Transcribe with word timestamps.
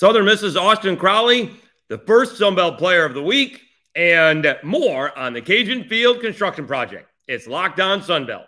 Southern 0.00 0.24
Miss's 0.24 0.56
Austin 0.56 0.96
Crowley, 0.96 1.50
the 1.90 1.98
first 1.98 2.40
Sunbelt 2.40 2.78
Player 2.78 3.04
of 3.04 3.12
the 3.12 3.22
Week, 3.22 3.60
and 3.94 4.56
more 4.62 5.16
on 5.18 5.34
the 5.34 5.42
Cajun 5.42 5.84
Field 5.84 6.22
Construction 6.22 6.66
Project. 6.66 7.06
It's 7.28 7.46
Locked 7.46 7.80
On 7.80 8.00
Sunbelt. 8.00 8.46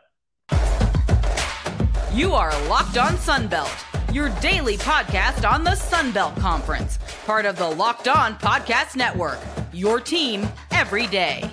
You 2.14 2.32
are 2.32 2.58
Locked 2.70 2.96
On 2.96 3.12
Sunbelt, 3.16 4.14
your 4.14 4.30
daily 4.40 4.78
podcast 4.78 5.46
on 5.46 5.62
the 5.62 5.72
Sunbelt 5.72 6.40
Conference, 6.40 6.98
part 7.26 7.44
of 7.44 7.58
the 7.58 7.68
Locked 7.68 8.08
On 8.08 8.34
Podcast 8.36 8.96
Network. 8.96 9.38
Your 9.74 10.00
team 10.00 10.48
every 10.70 11.06
day. 11.06 11.50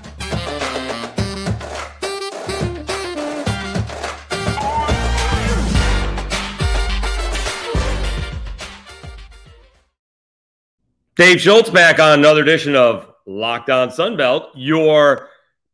Dave 11.19 11.41
Schultz 11.41 11.69
back 11.69 11.99
on 11.99 12.17
another 12.17 12.41
edition 12.41 12.77
of 12.77 13.13
Locked 13.25 13.69
On 13.69 13.89
Sunbelt, 13.89 14.51
your 14.55 15.27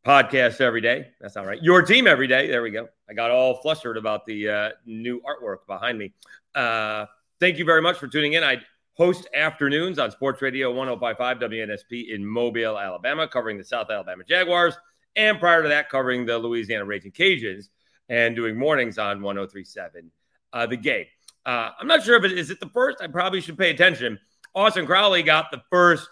podcast 0.03 0.59
every 0.59 0.81
day. 0.81 1.09
That's 1.22 1.36
not 1.36 1.45
right. 1.45 1.62
Your 1.62 1.84
team 1.84 2.08
every 2.08 2.26
day. 2.26 2.48
There 2.48 2.63
we 2.63 2.72
go. 2.72 2.90
I 3.08 3.13
got 3.13 3.30
all 3.30 3.62
flustered 3.62 3.95
about 3.95 4.26
the 4.26 4.50
uh, 4.50 4.70
new 4.88 5.22
artwork 5.22 5.67
behind 5.67 6.00
me. 6.00 6.13
Uh, 6.55 7.05
thank 7.39 7.59
you 7.59 7.63
very 7.63 7.84
much 7.84 8.00
for 8.00 8.08
tuning 8.08 8.34
in. 8.34 8.44
I 8.44 8.58
host 8.94 9.27
afternoons 9.36 10.00
on 10.00 10.09
Sports 10.09 10.41
Radio 10.41 10.73
1055 10.73 11.38
WNSP 11.38 12.09
in 12.09 12.25
Mobile, 12.25 12.80
Alabama, 12.80 13.27
covering 13.27 13.59
the 13.59 13.64
South 13.64 13.91
Alabama 13.91 14.23
Jaguars. 14.27 14.73
And 15.16 15.39
prior 15.39 15.62
to 15.62 15.70
that, 15.70 15.91
covering 15.91 16.25
the 16.25 16.39
Louisiana 16.39 16.86
Raging 16.86 17.12
Cajuns 17.12 17.70
and 18.09 18.36
doing 18.36 18.58
mornings 18.58 18.98
on 18.98 19.22
1037 19.22 20.09
uh, 20.53 20.66
The 20.66 20.77
Game. 20.77 21.05
Uh, 21.45 21.70
I'm 21.80 21.86
not 21.86 22.02
sure 22.02 22.16
if 22.16 22.23
it 22.23 22.36
is 22.36 22.50
it 22.50 22.59
the 22.59 22.70
first. 22.70 22.98
I 23.00 23.05
probably 23.05 23.41
should 23.41 23.59
pay 23.59 23.70
attention 23.70 24.17
Austin 24.55 24.86
Crowley 24.86 25.22
got 25.22 25.52
the 25.52 25.62
first 25.70 26.08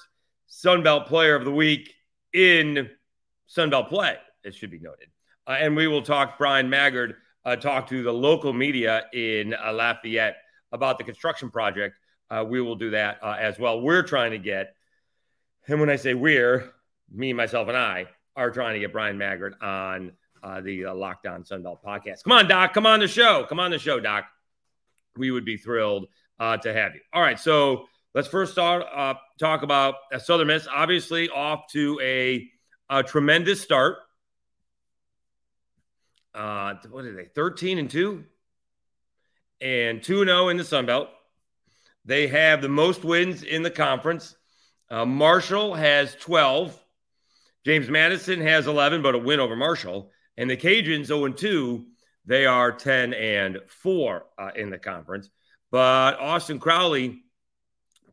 Sunbelt 0.49 1.07
Player 1.07 1.33
of 1.33 1.45
the 1.45 1.51
Week 1.51 1.93
in 2.33 2.89
Sunbelt 3.49 3.87
play. 3.87 4.17
It 4.43 4.53
should 4.53 4.69
be 4.69 4.79
noted, 4.79 5.07
uh, 5.47 5.51
and 5.51 5.77
we 5.77 5.87
will 5.87 6.01
talk. 6.01 6.37
Bryan 6.37 6.69
Maggard 6.69 7.15
uh, 7.45 7.55
talk 7.55 7.87
to 7.87 8.03
the 8.03 8.11
local 8.11 8.51
media 8.51 9.05
in 9.13 9.53
uh, 9.53 9.71
Lafayette 9.71 10.35
about 10.73 10.97
the 10.97 11.05
construction 11.05 11.49
project. 11.49 11.95
Uh, 12.29 12.43
we 12.45 12.59
will 12.59 12.75
do 12.75 12.89
that 12.89 13.19
uh, 13.23 13.37
as 13.39 13.57
well. 13.57 13.79
We're 13.79 14.03
trying 14.03 14.31
to 14.31 14.37
get, 14.37 14.75
and 15.69 15.79
when 15.79 15.89
I 15.89 15.95
say 15.95 16.13
we're, 16.13 16.69
me, 17.09 17.31
myself, 17.31 17.69
and 17.69 17.77
I 17.77 18.07
are 18.35 18.51
trying 18.51 18.73
to 18.73 18.79
get 18.81 18.91
Bryan 18.91 19.17
Maggard 19.17 19.55
on 19.61 20.11
uh, 20.43 20.59
the 20.59 20.85
uh, 20.85 20.93
Locked 20.93 21.27
On 21.27 21.43
Sunbelt 21.43 21.81
podcast. 21.81 22.23
Come 22.23 22.33
on, 22.33 22.49
Doc. 22.49 22.73
Come 22.73 22.85
on 22.85 22.99
the 22.99 23.07
show. 23.07 23.45
Come 23.47 23.61
on 23.61 23.71
the 23.71 23.79
show, 23.79 24.01
Doc. 24.01 24.25
We 25.15 25.31
would 25.31 25.45
be 25.45 25.55
thrilled 25.55 26.07
to 26.39 26.73
have 26.73 26.93
you. 26.93 26.99
All 27.13 27.21
right, 27.21 27.39
so 27.39 27.87
Let's 28.15 28.27
first 28.27 28.51
start 28.51 28.85
uh, 28.93 29.15
talk 29.39 29.63
about 29.63 29.95
uh, 30.13 30.19
Southern 30.19 30.45
Miss. 30.45 30.67
Obviously, 30.71 31.29
off 31.29 31.71
to 31.71 31.99
a, 31.99 32.47
a 32.87 33.01
tremendous 33.01 33.59
start. 33.59 33.97
Uh, 36.35 36.75
what 36.91 37.05
are 37.05 37.15
they? 37.15 37.25
Thirteen 37.25 37.79
and 37.79 37.89
two, 37.89 38.23
and 39.61 40.03
two 40.03 40.21
and 40.21 40.27
zero 40.27 40.45
oh 40.45 40.49
in 40.49 40.57
the 40.57 40.63
Sun 40.63 40.85
Belt. 40.85 41.09
They 42.05 42.27
have 42.27 42.61
the 42.61 42.69
most 42.69 43.03
wins 43.03 43.41
in 43.41 43.63
the 43.63 43.71
conference. 43.71 44.35
Uh, 44.91 45.05
Marshall 45.05 45.73
has 45.73 46.13
twelve. 46.13 46.79
James 47.65 47.89
Madison 47.89 48.41
has 48.41 48.67
eleven, 48.67 49.01
but 49.01 49.15
a 49.15 49.17
win 49.17 49.39
over 49.39 49.55
Marshall. 49.55 50.11
And 50.37 50.47
the 50.47 50.57
Cajuns 50.57 51.05
zero 51.05 51.21
oh 51.21 51.25
and 51.25 51.35
two. 51.35 51.87
They 52.25 52.45
are 52.45 52.71
ten 52.71 53.15
and 53.15 53.57
four 53.67 54.27
uh, 54.37 54.51
in 54.55 54.69
the 54.69 54.77
conference. 54.77 55.31
But 55.71 56.19
Austin 56.19 56.59
Crowley 56.59 57.22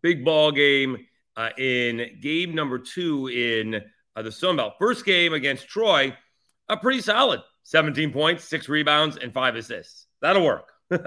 big 0.02 0.24
ball 0.24 0.52
game 0.52 1.06
uh, 1.36 1.50
in 1.58 2.18
game 2.20 2.54
number 2.54 2.78
two 2.78 3.28
in 3.28 3.82
uh, 4.16 4.22
the 4.22 4.32
Sun 4.32 4.56
Belt. 4.56 4.74
First 4.78 5.04
game 5.04 5.32
against 5.32 5.68
Troy, 5.68 6.16
a 6.68 6.76
pretty 6.76 7.00
solid 7.00 7.40
17 7.64 8.12
points, 8.12 8.44
six 8.44 8.68
rebounds, 8.68 9.16
and 9.16 9.32
five 9.32 9.56
assists. 9.56 10.06
That'll 10.20 10.44
work. 10.44 10.72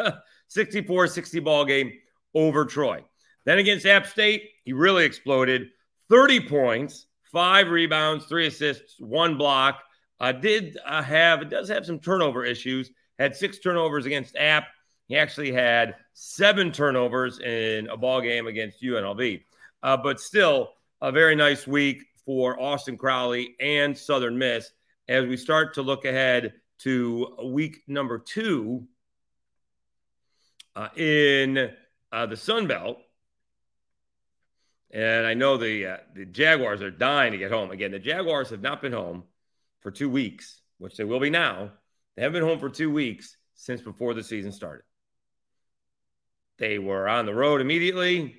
64 0.48 1.08
60 1.08 1.40
ball 1.40 1.66
game 1.66 1.92
over 2.34 2.66
Troy. 2.66 3.04
Then 3.46 3.58
against 3.58 3.86
App 3.86 4.08
State, 4.08 4.44
he 4.64 4.74
really 4.74 5.06
exploded 5.06 5.68
30 6.10 6.48
points, 6.48 7.08
five 7.32 7.70
rebounds, 7.70 8.26
three 8.26 8.48
assists, 8.48 8.96
one 9.00 9.38
block. 9.38 9.82
Uh, 10.20 10.32
did 10.32 10.78
uh, 10.86 11.02
have, 11.02 11.42
it 11.42 11.50
does 11.50 11.68
have 11.68 11.86
some 11.86 12.00
turnover 12.00 12.46
issues, 12.46 12.92
had 13.20 13.36
six 13.36 13.60
turnovers 13.60 14.06
against 14.06 14.36
App. 14.38 14.66
He 15.14 15.20
actually 15.20 15.52
had 15.52 15.94
seven 16.14 16.72
turnovers 16.72 17.38
in 17.38 17.88
a 17.88 17.96
ball 17.96 18.20
game 18.20 18.48
against 18.48 18.82
UNLV. 18.82 19.44
Uh, 19.84 19.96
but 19.96 20.20
still, 20.20 20.72
a 21.04 21.12
very 21.12 21.36
nice 21.36 21.68
week 21.68 22.04
for 22.26 22.60
Austin 22.60 22.98
Crowley 22.98 23.56
and 23.60 23.96
Southern 23.96 24.40
Miss 24.40 24.72
as 25.08 25.28
we 25.28 25.38
start 25.38 25.76
to 25.76 25.84
look 25.84 26.06
ahead 26.06 26.54
to 26.80 27.38
week 27.46 27.84
number 27.88 28.18
two 28.18 28.88
uh, 30.76 30.90
in 30.98 31.70
uh, 32.12 32.26
the 32.26 32.36
Sun 32.36 32.66
Belt. 32.66 32.98
And 34.90 35.28
I 35.28 35.36
know 35.36 35.58
the 35.58 35.86
uh, 35.86 35.98
the 36.16 36.26
Jaguars 36.26 36.82
are 36.82 36.90
dying 36.90 37.34
to 37.34 37.38
get 37.38 37.52
home. 37.52 37.70
Again, 37.70 37.92
the 37.92 38.00
Jaguars 38.00 38.50
have 38.50 38.64
not 38.64 38.82
been 38.82 38.94
home 38.94 39.26
for 39.82 39.92
two 39.92 40.10
weeks, 40.10 40.60
which 40.80 40.98
they 40.98 41.04
will 41.04 41.20
be 41.20 41.30
now. 41.30 41.70
They 42.16 42.24
haven't 42.24 42.42
been 42.42 42.50
home 42.50 42.60
for 42.60 42.70
two 42.70 42.92
weeks 42.92 43.38
since 43.54 43.80
before 43.80 44.16
the 44.16 44.24
season 44.24 44.52
started. 44.52 44.86
They 46.58 46.80
were 46.80 47.08
on 47.08 47.26
the 47.26 47.34
road 47.34 47.62
immediately. 47.62 48.36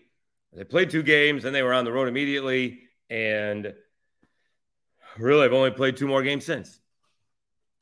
They 0.53 0.65
played 0.65 0.91
two 0.91 1.03
games, 1.03 1.45
and 1.45 1.55
they 1.55 1.63
were 1.63 1.75
on 1.75 1.85
the 1.85 1.93
road 1.93 2.09
immediately. 2.09 2.81
And 3.11 3.75
really, 5.19 5.45
I've 5.45 5.53
only 5.53 5.73
played 5.73 5.97
two 5.97 6.07
more 6.07 6.23
games 6.23 6.45
since. 6.45 6.79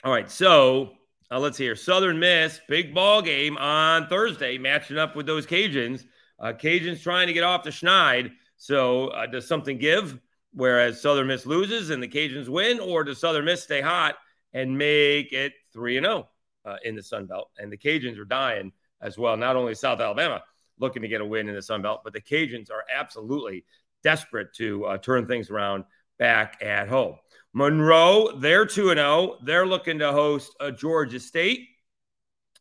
All 0.05 0.13
right, 0.13 0.31
so 0.31 0.95
uh, 1.31 1.39
let's 1.39 1.59
here. 1.59 1.77
Southern 1.77 2.19
Miss, 2.19 2.61
big 2.69 2.95
ball 2.95 3.23
game 3.23 3.57
on 3.59 4.09
Thursday, 4.09 4.59
matching 4.59 4.99
up 4.99 5.15
with 5.15 5.27
those 5.27 5.47
Cajuns. 5.47 6.05
Uh, 6.41 6.53
Cajuns 6.53 7.03
trying 7.03 7.27
to 7.27 7.33
get 7.33 7.45
off 7.45 7.63
the 7.63 7.71
schneid. 7.71 8.33
So 8.57 9.09
uh, 9.09 9.27
does 9.27 9.47
something 9.47 9.79
give? 9.79 10.19
Whereas 10.55 11.01
Southern 11.01 11.29
Miss 11.29 11.47
loses 11.47 11.91
and 11.91 12.03
the 12.03 12.09
Cajuns 12.09 12.49
win, 12.49 12.81
or 12.81 13.05
does 13.05 13.19
Southern 13.19 13.45
Miss 13.45 13.63
stay 13.63 13.81
hot 13.81 14.17
and 14.53 14.77
make 14.77 15.33
it 15.33 15.53
three 15.73 15.97
and 15.97 16.05
zero 16.05 16.29
oh, 16.65 16.71
uh, 16.71 16.77
in 16.85 16.95
the 16.95 17.03
Sun 17.03 17.27
Belt? 17.27 17.51
And 17.59 17.73
the 17.73 17.79
Cajuns 17.79 18.19
are 18.19 18.25
dying 18.25 18.73
as 19.03 19.19
well. 19.19 19.37
Not 19.37 19.57
only 19.57 19.75
South 19.75 20.01
Alabama 20.01 20.43
looking 20.79 21.03
to 21.03 21.09
get 21.09 21.21
a 21.21 21.27
win 21.27 21.49
in 21.49 21.55
the 21.55 21.63
Sun 21.63 21.83
Belt, 21.83 22.01
but 22.05 22.13
the 22.13 22.21
Cajuns 22.21 22.71
are 22.71 22.85
absolutely 22.93 23.65
desperate 24.03 24.53
to 24.55 24.85
uh, 24.85 24.99
turn 24.99 25.27
things 25.27 25.51
around 25.51 25.85
back 26.19 26.59
at 26.63 26.89
home. 26.89 27.17
Monroe, 27.53 28.39
they're 28.39 28.65
2 28.65 28.89
0. 28.95 29.39
They're 29.45 29.67
looking 29.67 29.99
to 29.99 30.13
host 30.13 30.55
a 30.61 30.73
Georgia 30.73 31.21
State. 31.21 31.69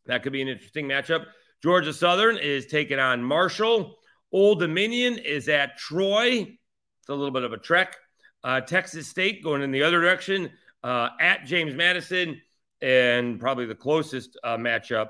That 0.06 0.24
could 0.24 0.34
be 0.34 0.41
an 0.41 0.47
interesting 0.47 0.88
matchup. 0.88 1.25
Georgia 1.63 1.94
Southern 1.94 2.38
is 2.38 2.66
taking 2.66 3.00
on 3.00 3.23
Marshall. 3.23 3.97
Old 4.31 4.59
Dominion 4.59 5.18
is 5.18 5.47
at 5.47 5.78
Troy. 5.78 6.58
It's 7.02 7.09
a 7.09 7.13
little 7.13 7.31
bit 7.31 7.44
of 7.44 7.53
a 7.53 7.58
trek. 7.58 7.96
Uh, 8.44 8.62
Texas 8.62 9.08
State 9.08 9.44
going 9.44 9.62
in 9.62 9.72
the 9.72 9.84
other 9.84 10.02
direction 10.02 10.50
uh, 10.84 11.09
at 11.19 11.46
James 11.46 11.75
Madison. 11.75 12.41
And 12.81 13.40
probably 13.40 13.68
the 13.68 13.75
closest 13.75 14.38
uh, 14.44 14.58
matchup 14.58 15.09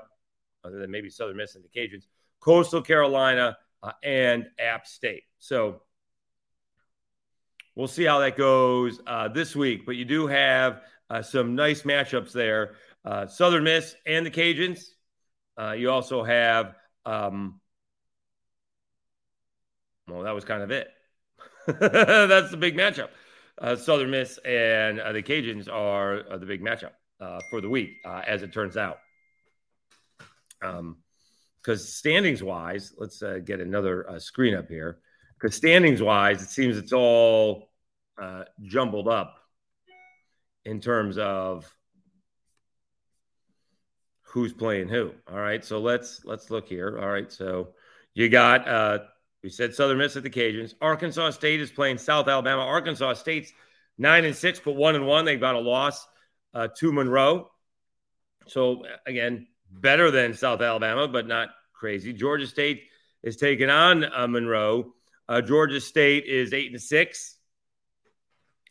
other 0.64 0.78
than 0.78 0.90
maybe 0.90 1.10
Southern 1.10 1.36
Miss 1.36 1.54
and 1.54 1.64
the 1.64 1.68
Cajuns, 1.68 2.06
Coastal 2.40 2.82
Carolina, 2.82 3.56
uh, 3.82 3.92
and 4.02 4.46
App 4.58 4.86
State. 4.86 5.24
So 5.38 5.82
we'll 7.74 7.88
see 7.88 8.04
how 8.04 8.20
that 8.20 8.36
goes 8.36 9.00
uh, 9.06 9.28
this 9.28 9.56
week. 9.56 9.84
But 9.86 9.96
you 9.96 10.04
do 10.04 10.26
have 10.26 10.82
uh, 11.10 11.22
some 11.22 11.54
nice 11.54 11.82
matchups 11.82 12.32
there 12.32 12.74
uh, 13.04 13.26
Southern 13.26 13.64
Miss 13.64 13.96
and 14.06 14.24
the 14.24 14.30
Cajuns. 14.30 14.84
Uh, 15.58 15.72
you 15.72 15.90
also 15.90 16.22
have, 16.22 16.76
um, 17.04 17.60
well, 20.08 20.22
that 20.22 20.34
was 20.34 20.44
kind 20.44 20.62
of 20.62 20.70
it. 20.70 20.88
That's 21.66 22.50
the 22.50 22.56
big 22.56 22.76
matchup. 22.76 23.08
Uh, 23.58 23.76
Southern 23.76 24.10
Miss 24.10 24.38
and 24.38 24.98
the 24.98 25.22
Cajuns 25.22 25.68
are 25.68 26.38
the 26.38 26.46
big 26.46 26.62
matchup 26.62 26.92
for 27.50 27.60
the 27.60 27.68
week, 27.68 27.96
as 28.04 28.42
it 28.42 28.52
turns 28.52 28.76
out. 28.76 28.98
Um, 30.62 30.96
because 31.62 31.94
standings 31.94 32.42
wise, 32.42 32.92
let's 32.98 33.22
uh, 33.22 33.38
get 33.44 33.60
another 33.60 34.08
uh, 34.10 34.18
screen 34.18 34.54
up 34.54 34.68
here. 34.68 34.98
Because 35.38 35.54
standings 35.54 36.02
wise, 36.02 36.42
it 36.42 36.48
seems 36.48 36.76
it's 36.76 36.92
all 36.92 37.70
uh, 38.20 38.44
jumbled 38.62 39.08
up 39.08 39.36
in 40.64 40.80
terms 40.80 41.18
of 41.18 41.72
who's 44.22 44.52
playing 44.52 44.88
who. 44.88 45.12
All 45.30 45.38
right, 45.38 45.64
so 45.64 45.78
let's 45.78 46.24
let's 46.24 46.50
look 46.50 46.68
here. 46.68 46.98
All 47.00 47.08
right, 47.08 47.30
so 47.30 47.74
you 48.14 48.28
got 48.28 48.66
uh, 48.66 48.98
we 49.42 49.48
said 49.48 49.74
Southern 49.74 49.98
Miss 49.98 50.16
at 50.16 50.22
the 50.22 50.30
Cajuns. 50.30 50.74
Arkansas 50.80 51.30
State 51.30 51.60
is 51.60 51.70
playing 51.70 51.98
South 51.98 52.28
Alabama. 52.28 52.62
Arkansas 52.62 53.14
State's 53.14 53.52
nine 53.98 54.24
and 54.24 54.34
six, 54.34 54.60
but 54.64 54.74
one 54.74 54.94
and 54.94 55.06
one. 55.06 55.24
They've 55.24 55.40
got 55.40 55.54
a 55.54 55.60
loss 55.60 56.06
uh, 56.54 56.68
to 56.78 56.92
Monroe. 56.92 57.50
So 58.46 58.84
again, 59.06 59.46
better 59.72 60.10
than 60.10 60.34
South 60.34 60.60
Alabama, 60.60 61.08
but 61.08 61.26
not 61.26 61.50
crazy. 61.72 62.12
Georgia 62.12 62.46
State 62.46 62.84
is 63.22 63.36
taking 63.36 63.70
on 63.70 64.04
uh, 64.04 64.26
Monroe. 64.26 64.94
Uh, 65.28 65.40
Georgia 65.40 65.80
State 65.80 66.26
is 66.26 66.52
eight 66.52 66.70
and 66.72 66.80
six, 66.80 67.36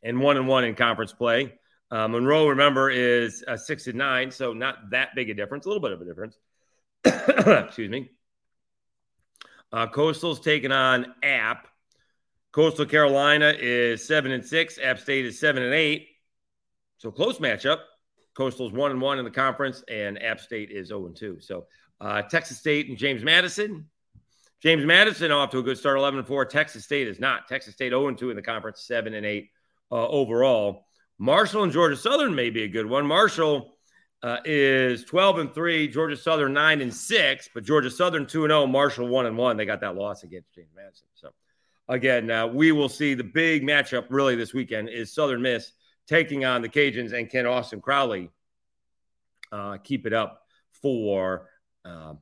and 0.04 0.20
one 0.20 0.38
and 0.38 0.48
one 0.48 0.64
in 0.64 0.76
conference 0.76 1.14
play. 1.14 1.54
Uh, 1.90 2.08
Monroe, 2.08 2.48
remember, 2.48 2.90
is 2.90 3.44
uh, 3.48 3.58
six 3.58 3.88
and 3.88 3.98
nine, 3.98 4.32
so 4.32 4.54
not 4.54 4.92
that 4.92 5.10
big 5.16 5.30
a 5.30 5.34
difference. 5.34 5.66
A 5.66 5.70
little 5.70 5.82
bit 5.82 5.92
of 5.92 6.02
a 6.02 6.06
difference. 6.06 6.38
Excuse 7.66 7.90
me. 7.90 8.12
Uh, 9.74 9.88
Coastal's 9.88 10.40
taking 10.40 10.72
on 10.72 11.14
App. 11.24 11.68
Coastal 12.52 12.86
Carolina 12.86 13.54
is 13.58 14.06
seven 14.06 14.32
and 14.32 14.46
six. 14.46 14.78
App 14.78 15.00
State 15.00 15.26
is 15.26 15.40
seven 15.40 15.64
and 15.64 15.74
eight. 15.74 16.08
So 16.98 17.12
close 17.12 17.40
matchup. 17.40 17.80
Coastal's 18.36 18.72
one 18.72 18.92
and 18.92 19.02
one 19.02 19.20
in 19.20 19.26
the 19.26 19.32
conference, 19.32 19.84
and 19.90 20.22
App 20.22 20.40
State 20.40 20.72
is 20.72 20.88
zero 20.88 21.06
and 21.06 21.16
two. 21.16 21.38
So 21.40 21.66
uh, 22.00 22.22
Texas 22.24 22.58
State 22.58 22.90
and 22.90 22.98
James 22.98 23.24
Madison. 23.24 23.88
James 24.62 24.86
Madison 24.86 25.32
off 25.32 25.50
to 25.52 25.60
a 25.60 25.64
good 25.64 25.78
start, 25.78 25.98
eleven 25.98 26.20
and 26.20 26.28
four. 26.28 26.46
Texas 26.46 26.84
State 26.84 27.08
is 27.08 27.20
not. 27.20 27.48
Texas 27.48 27.74
State 27.74 27.90
zero 27.90 28.08
and 28.08 28.18
two 28.18 28.30
in 28.30 28.36
the 28.36 28.42
conference, 28.42 28.84
seven 28.84 29.14
and 29.14 29.26
eight 29.26 29.50
uh, 29.92 30.08
overall. 30.08 30.86
Marshall 31.18 31.64
and 31.64 31.72
Georgia 31.72 31.96
Southern 31.96 32.34
may 32.34 32.50
be 32.50 32.64
a 32.64 32.68
good 32.68 32.86
one. 32.86 33.06
Marshall 33.06 33.76
uh, 34.24 34.38
is 34.46 35.04
12 35.06 35.40
and 35.40 35.54
3, 35.54 35.88
Georgia 35.88 36.18
Southern 36.18 36.54
9 36.54 36.82
and 36.82 36.94
6, 36.94 37.50
but 37.54 37.64
Georgia 37.64 37.90
Southern 37.90 38.26
2 38.26 38.46
and 38.46 38.52
0, 38.52 38.68
Marshall 38.68 39.08
1 39.08 39.26
and 39.26 39.38
1. 39.38 39.58
They 39.58 39.66
got 39.66 39.82
that 39.82 39.96
loss 39.96 40.24
against 40.24 40.54
James 40.54 40.72
Madison. 40.76 41.08
So, 41.14 41.30
again, 41.88 42.30
uh, 42.30 42.48
we 42.48 42.72
will 42.72 42.90
see 42.90 43.14
the 43.14 43.24
big 43.24 43.64
matchup 43.64 44.06
really 44.10 44.36
this 44.36 44.54
weekend 44.54 44.90
is 44.90 45.14
Southern 45.14 45.42
Miss 45.42 45.72
taking 46.08 46.46
on 46.46 46.62
the 46.62 46.70
Cajuns 46.70 47.14
and 47.14 47.30
can 47.30 47.46
Austin 47.46 47.82
Crowley 47.82 48.30
uh, 49.52 49.78
keep 49.78 50.06
it 50.06 50.14
up 50.14 50.44
for 50.82 51.50
uh, 51.86 52.14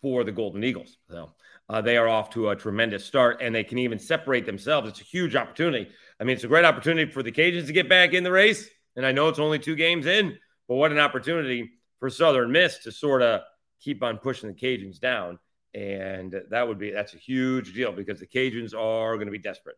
for 0.00 0.24
the 0.24 0.32
Golden 0.32 0.64
Eagles. 0.64 0.96
So, 1.08 1.32
uh, 1.68 1.80
they 1.80 1.96
are 1.96 2.08
off 2.08 2.30
to 2.30 2.50
a 2.50 2.56
tremendous 2.56 3.04
start 3.04 3.40
and 3.40 3.54
they 3.54 3.64
can 3.64 3.78
even 3.78 3.98
separate 3.98 4.44
themselves. 4.44 4.88
It's 4.88 5.00
a 5.00 5.04
huge 5.04 5.36
opportunity. 5.36 5.90
I 6.20 6.24
mean, 6.24 6.34
it's 6.34 6.44
a 6.44 6.48
great 6.48 6.64
opportunity 6.64 7.10
for 7.10 7.22
the 7.22 7.32
Cajuns 7.32 7.66
to 7.66 7.72
get 7.72 7.88
back 7.88 8.12
in 8.12 8.24
the 8.24 8.32
race. 8.32 8.68
And 8.96 9.06
I 9.06 9.12
know 9.12 9.28
it's 9.28 9.38
only 9.38 9.58
two 9.58 9.76
games 9.76 10.06
in, 10.06 10.36
but 10.68 10.74
what 10.74 10.92
an 10.92 10.98
opportunity 10.98 11.70
for 11.98 12.10
Southern 12.10 12.52
Miss 12.52 12.78
to 12.78 12.92
sort 12.92 13.22
of 13.22 13.42
keep 13.80 14.02
on 14.02 14.18
pushing 14.18 14.48
the 14.48 14.54
Cajuns 14.54 15.00
down. 15.00 15.38
And 15.72 16.34
that 16.50 16.68
would 16.68 16.78
be 16.78 16.90
that's 16.90 17.14
a 17.14 17.18
huge 17.18 17.72
deal 17.72 17.92
because 17.92 18.20
the 18.20 18.26
Cajuns 18.26 18.74
are 18.74 19.14
going 19.14 19.28
to 19.28 19.32
be 19.32 19.38
desperate 19.38 19.76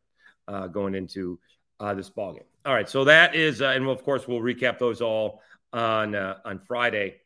uh, 0.49 0.67
going 0.67 0.95
into 0.95 1.39
uh, 1.81 1.95
this 1.95 2.11
ball 2.11 2.35
game. 2.35 2.45
All 2.65 2.75
right, 2.75 2.89
so 2.89 3.05
that 3.05 3.35
is, 3.35 3.61
uh, 3.61 3.69
and 3.69 3.87
of 3.89 4.03
course 4.05 4.27
we'll 4.27 4.41
recap 4.41 4.79
those 4.79 5.01
all 5.01 5.41
on 5.73 6.15
uh, 6.15 6.39
on 6.45 6.61
Friday. 6.61 7.17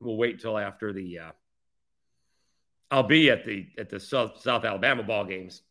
We'll 0.00 0.16
wait 0.16 0.34
until 0.34 0.58
after 0.58 0.92
the 0.92 1.18
uh, 1.18 1.30
I'll 2.90 3.02
be 3.04 3.30
at 3.30 3.44
the 3.44 3.68
at 3.78 3.88
the 3.88 4.00
South, 4.00 4.40
South 4.40 4.64
Alabama 4.64 5.02
ball 5.02 5.24
games 5.24 5.62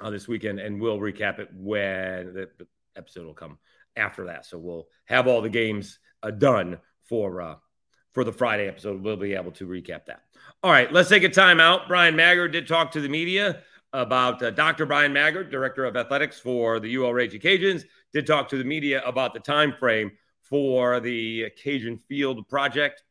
uh, 0.00 0.10
this 0.10 0.28
weekend, 0.28 0.58
and 0.60 0.80
we'll 0.80 0.98
recap 0.98 1.38
it 1.38 1.48
when 1.54 2.34
the, 2.34 2.48
the, 2.58 2.66
episode 2.96 3.24
will 3.24 3.34
come 3.34 3.56
after 3.96 4.26
that. 4.26 4.44
So 4.44 4.58
we'll 4.58 4.88
have 5.04 5.28
all 5.28 5.40
the 5.40 5.48
games 5.48 6.00
uh, 6.22 6.32
done 6.32 6.78
for 7.04 7.40
uh, 7.40 7.54
for 8.12 8.24
the 8.24 8.32
Friday 8.32 8.68
episode. 8.68 9.02
We'll 9.02 9.16
be 9.16 9.34
able 9.34 9.52
to 9.52 9.66
recap 9.66 10.06
that. 10.06 10.24
All 10.62 10.70
right, 10.70 10.92
let's 10.92 11.08
take 11.08 11.22
a 11.22 11.28
time 11.28 11.60
out. 11.60 11.88
Bryan 11.88 12.16
Maggard 12.16 12.48
did 12.48 12.66
talk 12.66 12.92
to 12.92 13.00
the 13.00 13.08
media 13.08 13.62
about 13.92 14.42
uh, 14.42 14.50
Dr. 14.50 14.86
Bryan 14.86 15.12
Maggard, 15.12 15.50
director 15.50 15.84
of 15.84 15.96
athletics 15.96 16.38
for 16.38 16.80
the 16.80 16.96
UL 16.96 17.12
Raging 17.12 17.40
Cajuns, 17.40 17.84
did 18.12 18.26
talk 18.26 18.48
to 18.50 18.58
the 18.58 18.64
media 18.64 19.02
about 19.04 19.34
the 19.34 19.40
time 19.40 19.72
frame 19.72 20.12
for 20.42 21.00
the 21.00 21.50
Cajun 21.56 21.98
Field 21.98 22.48
project 22.48 23.02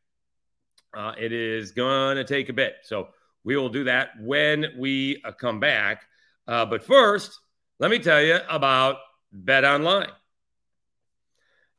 uh, 0.94 1.14
it 1.18 1.32
is 1.32 1.72
going 1.72 2.18
to 2.18 2.24
take 2.24 2.50
a 2.50 2.54
bit. 2.54 2.78
So 2.84 3.10
we 3.44 3.56
will 3.56 3.70
do 3.70 3.86
that 3.86 4.10
when 4.20 4.66
we 4.78 5.22
uh, 5.24 5.32
come 5.32 5.60
back. 5.60 6.04
Uh, 6.48 6.66
but 6.66 6.84
first, 6.84 7.40
let 7.80 7.92
me 7.92 8.00
tell 8.00 8.22
you 8.22 8.40
about 8.50 8.98
Bet 9.32 9.64
Online. 9.64 10.10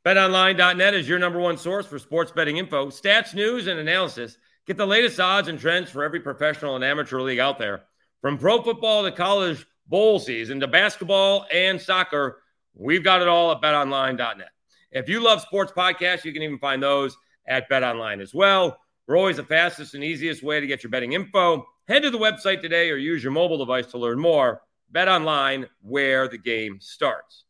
BetOnline.net 0.05 0.95
is 0.95 1.07
your 1.07 1.19
number 1.19 1.39
one 1.39 1.57
source 1.57 1.85
for 1.85 1.99
sports 1.99 2.31
betting 2.31 2.57
info, 2.57 2.87
stats, 2.87 3.35
news, 3.35 3.67
and 3.67 3.79
analysis. 3.79 4.35
Get 4.65 4.77
the 4.77 4.87
latest 4.87 5.19
odds 5.19 5.47
and 5.47 5.59
trends 5.59 5.91
for 5.91 6.03
every 6.03 6.21
professional 6.21 6.75
and 6.75 6.83
amateur 6.83 7.21
league 7.21 7.39
out 7.39 7.59
there. 7.59 7.83
From 8.21 8.37
pro 8.37 8.61
football 8.61 9.03
to 9.03 9.11
college 9.11 9.65
bowl 9.87 10.19
season 10.19 10.59
to 10.59 10.67
basketball 10.67 11.47
and 11.51 11.81
soccer, 11.81 12.43
we've 12.75 13.03
got 13.03 13.21
it 13.21 13.27
all 13.27 13.51
at 13.51 13.61
betonline.net. 13.61 14.49
If 14.91 15.09
you 15.09 15.19
love 15.21 15.41
sports 15.41 15.71
podcasts, 15.75 16.23
you 16.23 16.31
can 16.31 16.43
even 16.43 16.59
find 16.59 16.83
those 16.83 17.17
at 17.47 17.69
BetOnline 17.69 18.21
as 18.21 18.33
well. 18.33 18.77
We're 19.07 19.17
always 19.17 19.37
the 19.37 19.43
fastest 19.43 19.95
and 19.95 20.03
easiest 20.03 20.43
way 20.43 20.59
to 20.59 20.67
get 20.67 20.83
your 20.83 20.91
betting 20.91 21.13
info. 21.13 21.65
Head 21.87 22.03
to 22.03 22.11
the 22.11 22.17
website 22.17 22.61
today 22.61 22.91
or 22.91 22.97
use 22.97 23.23
your 23.23 23.31
mobile 23.31 23.57
device 23.57 23.87
to 23.87 23.97
learn 23.97 24.19
more. 24.19 24.61
Bet 24.91 25.07
online 25.07 25.67
where 25.81 26.27
the 26.27 26.37
game 26.37 26.77
starts. 26.79 27.45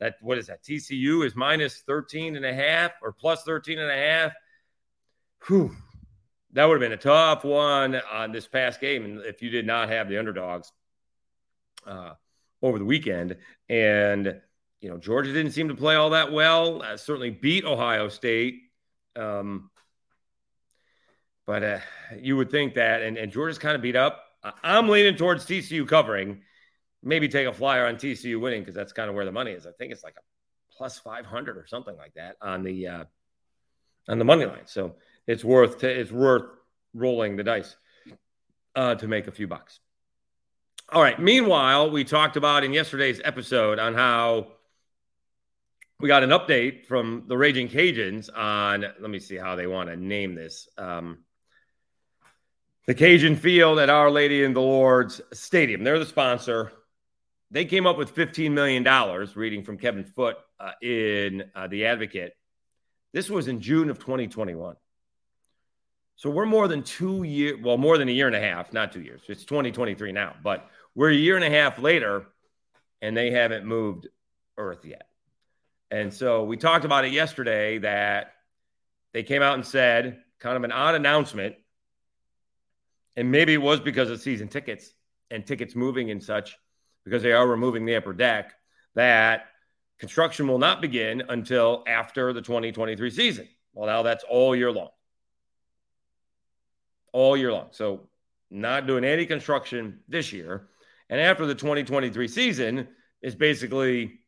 That 0.00 0.16
what 0.22 0.38
is 0.38 0.48
that? 0.48 0.64
TCU 0.64 1.24
is 1.24 1.36
minus 1.36 1.82
13 1.86 2.34
and 2.34 2.44
a 2.44 2.54
half 2.54 2.92
or 3.02 3.12
plus 3.12 3.42
13 3.44 3.78
and 3.78 3.90
a 3.90 3.94
half. 3.94 4.32
Whew. 5.46 5.76
That 6.52 6.64
would 6.64 6.74
have 6.74 6.80
been 6.80 6.98
a 6.98 7.00
tough 7.00 7.44
one 7.44 8.00
on 8.12 8.32
this 8.32 8.46
past 8.46 8.80
game. 8.80 9.04
And 9.04 9.20
if 9.24 9.42
you 9.42 9.50
did 9.50 9.66
not 9.66 9.88
have 9.88 10.08
the 10.08 10.18
underdogs 10.18 10.72
uh, 11.86 12.14
over 12.62 12.78
the 12.78 12.84
weekend. 12.84 13.36
And, 13.68 14.40
you 14.80 14.90
know, 14.90 14.98
Georgia 14.98 15.32
didn't 15.32 15.52
seem 15.52 15.68
to 15.68 15.74
play 15.74 15.94
all 15.94 16.10
that 16.10 16.32
well. 16.32 16.82
Uh, 16.82 16.96
certainly 16.96 17.30
beat 17.30 17.64
Ohio 17.64 18.08
State. 18.08 18.62
Um, 19.16 19.70
but 21.46 21.62
uh, 21.62 21.78
you 22.18 22.36
would 22.36 22.50
think 22.50 22.74
that, 22.74 23.02
and, 23.02 23.16
and 23.16 23.32
Georgia's 23.32 23.58
kind 23.58 23.74
of 23.74 23.82
beat 23.82 23.96
up. 23.96 24.24
I'm 24.62 24.88
leaning 24.88 25.16
towards 25.16 25.44
TCU 25.44 25.86
covering. 25.86 26.42
Maybe 27.02 27.28
take 27.28 27.46
a 27.46 27.52
flyer 27.52 27.86
on 27.86 27.96
TCU 27.96 28.40
winning 28.40 28.62
because 28.62 28.74
that's 28.74 28.92
kind 28.92 29.08
of 29.08 29.14
where 29.14 29.24
the 29.24 29.32
money 29.32 29.52
is. 29.52 29.66
I 29.66 29.72
think 29.72 29.92
it's 29.92 30.04
like 30.04 30.14
a 30.16 30.76
plus 30.76 30.98
500 30.98 31.56
or 31.56 31.66
something 31.66 31.96
like 31.96 32.14
that 32.14 32.36
on 32.40 32.62
the 32.62 32.86
uh, 32.86 33.04
on 34.08 34.18
the 34.18 34.24
money 34.24 34.44
line. 34.44 34.66
So 34.66 34.96
it's 35.30 35.44
worth 35.44 35.78
to, 35.78 35.88
it's 35.88 36.10
worth 36.10 36.42
rolling 36.92 37.36
the 37.36 37.44
dice 37.44 37.76
uh, 38.74 38.96
to 38.96 39.06
make 39.06 39.28
a 39.28 39.30
few 39.30 39.46
bucks. 39.46 39.78
All 40.92 41.00
right. 41.00 41.20
Meanwhile, 41.20 41.92
we 41.92 42.02
talked 42.02 42.36
about 42.36 42.64
in 42.64 42.72
yesterday's 42.72 43.20
episode 43.22 43.78
on 43.78 43.94
how 43.94 44.48
we 46.00 46.08
got 46.08 46.24
an 46.24 46.30
update 46.30 46.84
from 46.86 47.26
the 47.28 47.36
Raging 47.38 47.68
Cajuns 47.68 48.28
on. 48.36 48.80
Let 48.80 49.08
me 49.08 49.20
see 49.20 49.36
how 49.36 49.54
they 49.54 49.68
want 49.68 49.88
to 49.88 49.96
name 49.96 50.34
this. 50.34 50.68
Um, 50.76 51.18
the 52.86 52.94
Cajun 52.94 53.36
Field 53.36 53.78
at 53.78 53.88
Our 53.88 54.10
Lady 54.10 54.42
in 54.42 54.52
the 54.52 54.60
Lourdes 54.60 55.20
Stadium. 55.32 55.84
They're 55.84 56.00
the 56.00 56.06
sponsor. 56.06 56.72
They 57.52 57.66
came 57.66 57.86
up 57.86 57.96
with 57.96 58.16
$15 58.16 58.50
million, 58.50 58.84
reading 59.36 59.62
from 59.62 59.78
Kevin 59.78 60.04
Foote 60.04 60.36
uh, 60.58 60.72
in 60.82 61.44
uh, 61.54 61.68
The 61.68 61.86
Advocate. 61.86 62.32
This 63.12 63.30
was 63.30 63.46
in 63.46 63.60
June 63.60 63.90
of 63.90 64.00
2021. 64.00 64.74
So 66.20 66.28
we're 66.28 66.44
more 66.44 66.68
than 66.68 66.82
two 66.82 67.22
years, 67.22 67.58
well, 67.62 67.78
more 67.78 67.96
than 67.96 68.10
a 68.10 68.12
year 68.12 68.26
and 68.26 68.36
a 68.36 68.40
half, 68.40 68.74
not 68.74 68.92
two 68.92 69.00
years. 69.00 69.22
It's 69.26 69.42
2023 69.46 70.12
now, 70.12 70.36
but 70.44 70.68
we're 70.94 71.08
a 71.08 71.14
year 71.14 71.34
and 71.34 71.42
a 71.42 71.48
half 71.48 71.78
later 71.78 72.26
and 73.00 73.16
they 73.16 73.30
haven't 73.30 73.64
moved 73.64 74.06
Earth 74.58 74.84
yet. 74.84 75.08
And 75.90 76.12
so 76.12 76.44
we 76.44 76.58
talked 76.58 76.84
about 76.84 77.06
it 77.06 77.12
yesterday 77.12 77.78
that 77.78 78.34
they 79.14 79.22
came 79.22 79.40
out 79.40 79.54
and 79.54 79.64
said, 79.64 80.18
kind 80.40 80.58
of 80.58 80.64
an 80.64 80.72
odd 80.72 80.94
announcement 80.94 81.54
and 83.16 83.30
maybe 83.30 83.54
it 83.54 83.62
was 83.62 83.80
because 83.80 84.10
of 84.10 84.20
season 84.20 84.48
tickets 84.48 84.92
and 85.30 85.46
tickets 85.46 85.74
moving 85.74 86.10
and 86.10 86.22
such, 86.22 86.54
because 87.02 87.22
they 87.22 87.32
are 87.32 87.48
removing 87.48 87.86
the 87.86 87.96
upper 87.96 88.12
deck, 88.12 88.52
that 88.94 89.46
construction 89.98 90.46
will 90.46 90.58
not 90.58 90.82
begin 90.82 91.22
until 91.30 91.82
after 91.86 92.34
the 92.34 92.42
2023 92.42 93.08
season. 93.08 93.48
Well, 93.72 93.86
now 93.86 94.02
that's 94.02 94.24
all 94.28 94.54
year 94.54 94.70
long. 94.70 94.90
All 97.12 97.36
year 97.36 97.52
long. 97.52 97.68
So, 97.72 98.08
not 98.50 98.86
doing 98.86 99.04
any 99.04 99.26
construction 99.26 100.00
this 100.08 100.32
year. 100.32 100.68
And 101.08 101.20
after 101.20 101.46
the 101.46 101.54
2023 101.54 102.28
season 102.28 102.88
is 103.22 103.34
basically, 103.34 104.20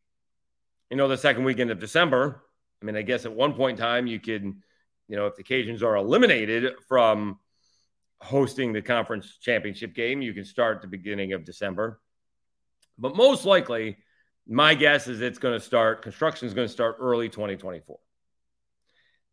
you 0.91 0.97
know, 0.97 1.09
the 1.09 1.17
second 1.17 1.45
weekend 1.45 1.71
of 1.71 1.81
December. 1.81 2.43
I 2.81 2.85
mean, 2.85 2.97
I 2.97 3.03
guess 3.03 3.25
at 3.25 3.33
one 3.33 3.55
point 3.55 3.79
in 3.79 3.85
time, 3.85 4.07
you 4.07 4.21
can, 4.21 4.63
you 5.09 5.17
know, 5.17 5.27
if 5.27 5.37
the 5.37 5.43
Cajuns 5.43 5.83
are 5.83 5.97
eliminated 5.97 6.73
from 6.89 7.39
hosting 8.23 8.73
the 8.73 8.81
conference 8.81 9.37
championship 9.41 9.95
game. 9.95 10.23
You 10.23 10.33
can 10.33 10.45
start 10.45 10.81
the 10.81 10.87
beginning 10.87 11.33
of 11.33 11.45
December. 11.45 12.01
But 12.97 13.17
most 13.17 13.45
likely, 13.45 13.99
my 14.47 14.75
guess 14.75 15.09
is 15.09 15.21
it's 15.21 15.39
going 15.39 15.59
to 15.59 15.65
start, 15.65 16.03
construction 16.03 16.47
is 16.47 16.55
going 16.55 16.69
to 16.69 16.73
start 16.73 16.97
early 17.01 17.29
2024. 17.29 17.99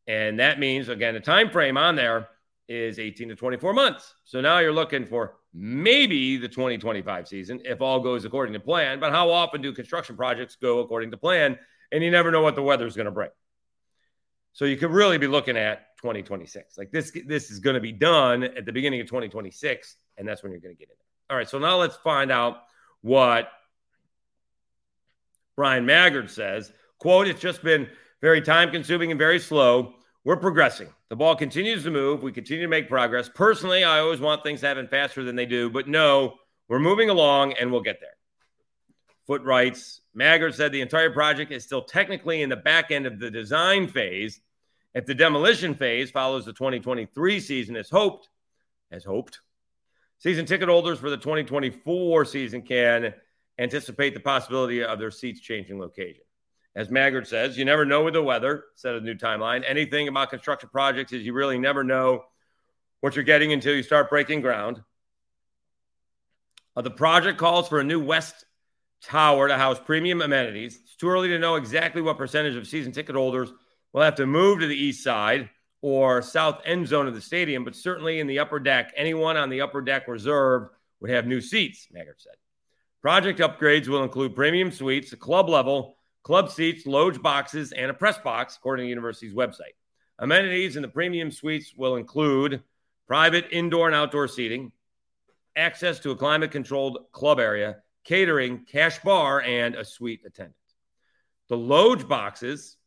And 0.07 0.39
that 0.39 0.59
means, 0.59 0.89
again, 0.89 1.13
the 1.13 1.19
time 1.19 1.51
frame 1.51 1.77
on 1.77 1.95
there 1.95 2.29
is 2.69 2.99
18 2.99 3.29
to 3.29 3.35
24 3.35 3.73
months. 3.73 4.13
So 4.23 4.39
now 4.39 4.59
you're 4.59 4.71
looking 4.71 5.05
for 5.05 5.35
maybe 5.53 6.37
the 6.37 6.47
2025 6.47 7.27
season 7.27 7.59
if 7.65 7.81
all 7.81 7.99
goes 7.99 8.23
according 8.23 8.53
to 8.53 8.59
plan. 8.59 8.99
But 8.99 9.11
how 9.11 9.31
often 9.31 9.61
do 9.61 9.73
construction 9.73 10.15
projects 10.15 10.55
go 10.55 10.79
according 10.79 11.09
to 11.11 11.17
plan? 11.17 11.57
And 11.91 12.03
you 12.03 12.11
never 12.11 12.29
know 12.29 12.43
what 12.43 12.55
the 12.55 12.61
weather 12.61 12.85
is 12.85 12.95
going 12.95 13.05
to 13.05 13.11
bring. 13.11 13.31
So 14.53 14.65
you 14.65 14.77
could 14.77 14.91
really 14.91 15.17
be 15.17 15.27
looking 15.27 15.57
at 15.57 15.97
2026. 15.97 16.77
Like 16.77 16.91
this, 16.91 17.11
this 17.25 17.49
is 17.49 17.59
going 17.59 17.73
to 17.73 17.79
be 17.79 17.91
done 17.91 18.43
at 18.43 18.65
the 18.65 18.71
beginning 18.71 19.01
of 19.01 19.07
2026, 19.07 19.95
and 20.17 20.27
that's 20.27 20.43
when 20.43 20.51
you're 20.51 20.61
going 20.61 20.75
to 20.75 20.79
get 20.79 20.89
in. 20.89 20.95
All 21.29 21.37
right, 21.37 21.49
so 21.49 21.57
now 21.57 21.77
let's 21.77 21.97
find 21.97 22.31
out 22.31 22.57
what 23.01 23.49
Bryan 25.55 25.85
Maggard 25.85 26.29
says. 26.29 26.71
Quote, 26.99 27.27
it's 27.27 27.41
just 27.41 27.63
been 27.63 27.89
very 28.21 28.41
time 28.41 28.71
consuming 28.71 29.11
and 29.11 29.17
very 29.17 29.39
slow. 29.39 29.93
We're 30.29 30.37
progressing. 30.37 30.89
The 31.09 31.15
ball 31.15 31.35
continues 31.35 31.83
to 31.85 31.89
move. 31.89 32.21
We 32.21 32.31
continue 32.31 32.61
to 32.61 32.69
make 32.69 32.87
progress. 32.87 33.27
Personally, 33.27 33.83
I 33.83 33.97
always 33.97 34.19
want 34.19 34.43
things 34.43 34.59
to 34.59 34.67
happen 34.67 34.87
faster 34.87 35.23
than 35.23 35.35
they 35.35 35.47
do, 35.47 35.71
but 35.71 35.87
no, 35.87 36.35
we're 36.67 36.77
moving 36.77 37.09
along 37.09 37.53
and 37.53 37.71
we'll 37.71 37.81
get 37.81 37.99
there. 37.99 38.13
Foote 39.25 39.41
writes, 39.41 40.01
Maggard 40.13 40.53
said 40.53 40.71
the 40.71 40.81
entire 40.81 41.09
project 41.09 41.51
is 41.51 41.63
still 41.63 41.81
technically 41.81 42.43
in 42.43 42.49
the 42.49 42.55
back 42.55 42.91
end 42.91 43.07
of 43.07 43.17
the 43.17 43.31
design 43.31 43.87
phase. 43.87 44.39
If 44.93 45.07
the 45.07 45.15
demolition 45.15 45.73
phase 45.73 46.11
follows 46.11 46.45
the 46.45 46.53
2023 46.53 47.39
season 47.39 47.75
as 47.75 47.89
hoped, 47.89 48.29
as 48.91 49.03
hoped, 49.03 49.39
season 50.19 50.45
ticket 50.45 50.69
holders 50.69 50.99
for 50.99 51.09
the 51.09 51.17
2024 51.17 52.25
season 52.25 52.61
can 52.61 53.15
anticipate 53.57 54.13
the 54.13 54.19
possibility 54.19 54.83
of 54.83 54.99
their 54.99 55.09
seats 55.09 55.41
changing 55.41 55.79
location. 55.79 56.21
As 56.79 56.89
Maggard 56.89 57.27
says, 57.27 57.57
you 57.57 57.65
never 57.65 57.83
know 57.83 58.05
with 58.05 58.13
the 58.13 58.23
weather, 58.23 58.63
said 58.75 58.95
a 58.95 59.01
new 59.01 59.13
timeline. 59.13 59.65
Anything 59.67 60.07
about 60.07 60.29
construction 60.29 60.69
projects 60.71 61.11
is 61.11 61.25
you 61.25 61.33
really 61.33 61.59
never 61.59 61.83
know 61.83 62.23
what 63.01 63.17
you're 63.17 63.25
getting 63.25 63.51
until 63.51 63.75
you 63.75 63.83
start 63.83 64.09
breaking 64.09 64.39
ground. 64.39 64.81
Uh, 66.77 66.81
the 66.81 66.89
project 66.89 67.37
calls 67.37 67.67
for 67.67 67.81
a 67.81 67.83
new 67.83 67.99
west 67.99 68.45
tower 69.03 69.49
to 69.49 69.57
house 69.57 69.77
premium 69.77 70.21
amenities. 70.21 70.79
It's 70.81 70.95
too 70.95 71.09
early 71.09 71.27
to 71.27 71.37
know 71.37 71.55
exactly 71.55 72.01
what 72.01 72.17
percentage 72.17 72.55
of 72.55 72.65
season 72.65 72.93
ticket 72.93 73.15
holders 73.15 73.51
will 73.91 74.03
have 74.03 74.15
to 74.15 74.25
move 74.25 74.61
to 74.61 74.67
the 74.67 74.73
east 74.73 75.03
side 75.03 75.49
or 75.81 76.21
south 76.21 76.61
end 76.63 76.87
zone 76.87 77.07
of 77.07 77.13
the 77.13 77.19
stadium, 77.19 77.65
but 77.65 77.75
certainly 77.75 78.21
in 78.21 78.27
the 78.27 78.39
upper 78.39 78.57
deck, 78.57 78.93
anyone 78.95 79.35
on 79.35 79.49
the 79.49 79.59
upper 79.59 79.81
deck 79.81 80.07
reserved 80.07 80.69
would 81.01 81.11
have 81.11 81.27
new 81.27 81.41
seats, 81.41 81.89
Maggard 81.91 82.15
said. 82.19 82.35
Project 83.01 83.39
upgrades 83.39 83.89
will 83.89 84.03
include 84.03 84.33
premium 84.33 84.71
suites, 84.71 85.11
a 85.11 85.17
club 85.17 85.49
level, 85.49 85.97
club 86.29 86.51
seats, 86.51 86.85
loge 86.85 87.19
boxes, 87.23 87.71
and 87.71 87.89
a 87.89 87.93
press 87.93 88.19
box, 88.19 88.55
according 88.55 88.83
to 88.83 88.85
the 88.85 88.89
university's 88.89 89.33
website. 89.33 89.73
Amenities 90.19 90.75
in 90.75 90.83
the 90.83 90.87
premium 90.87 91.31
suites 91.31 91.73
will 91.75 91.95
include 91.95 92.61
private 93.07 93.47
indoor 93.49 93.87
and 93.87 93.95
outdoor 93.95 94.27
seating, 94.27 94.71
access 95.55 95.97
to 95.97 96.11
a 96.11 96.15
climate 96.15 96.51
controlled 96.51 96.99
club 97.11 97.39
area, 97.39 97.77
catering, 98.03 98.63
cash 98.71 98.99
bar, 98.99 99.41
and 99.41 99.73
a 99.73 99.83
suite 99.83 100.21
attendant. 100.23 100.53
The 101.47 101.57
loge 101.57 102.07
boxes 102.07 102.77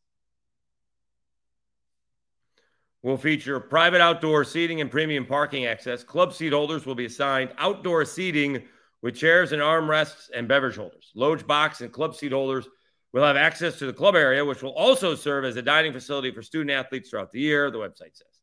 will 3.02 3.16
feature 3.16 3.58
private 3.58 4.00
outdoor 4.00 4.44
seating 4.44 4.80
and 4.80 4.88
premium 4.88 5.26
parking 5.26 5.66
access. 5.66 6.04
Club 6.04 6.32
seat 6.32 6.52
holders 6.52 6.87
will 6.87 6.94
be 6.94 7.06
assigned 7.06 7.50
outdoor 7.58 8.04
seating 8.04 8.62
with 9.02 9.16
chairs 9.16 9.50
and 9.50 9.61
armrests 9.61 10.30
and 10.32 10.46
beverage 10.46 10.76
holders. 10.76 11.11
Loge 11.16 11.44
box 11.44 11.80
and 11.80 11.92
club 11.92 12.14
seat 12.14 12.30
holders 12.30 12.68
will 13.12 13.25
have 13.25 13.37
access 13.37 13.78
to 13.78 13.87
the 13.87 13.92
club 13.92 14.14
area, 14.14 14.45
which 14.45 14.62
will 14.62 14.73
also 14.73 15.14
serve 15.14 15.45
as 15.45 15.57
a 15.57 15.62
dining 15.62 15.92
facility 15.92 16.31
for 16.31 16.42
student 16.42 16.71
athletes 16.71 17.11
throughout 17.11 17.31
the 17.31 17.40
year, 17.40 17.71
the 17.71 17.78
website 17.78 18.14
says. 18.14 18.40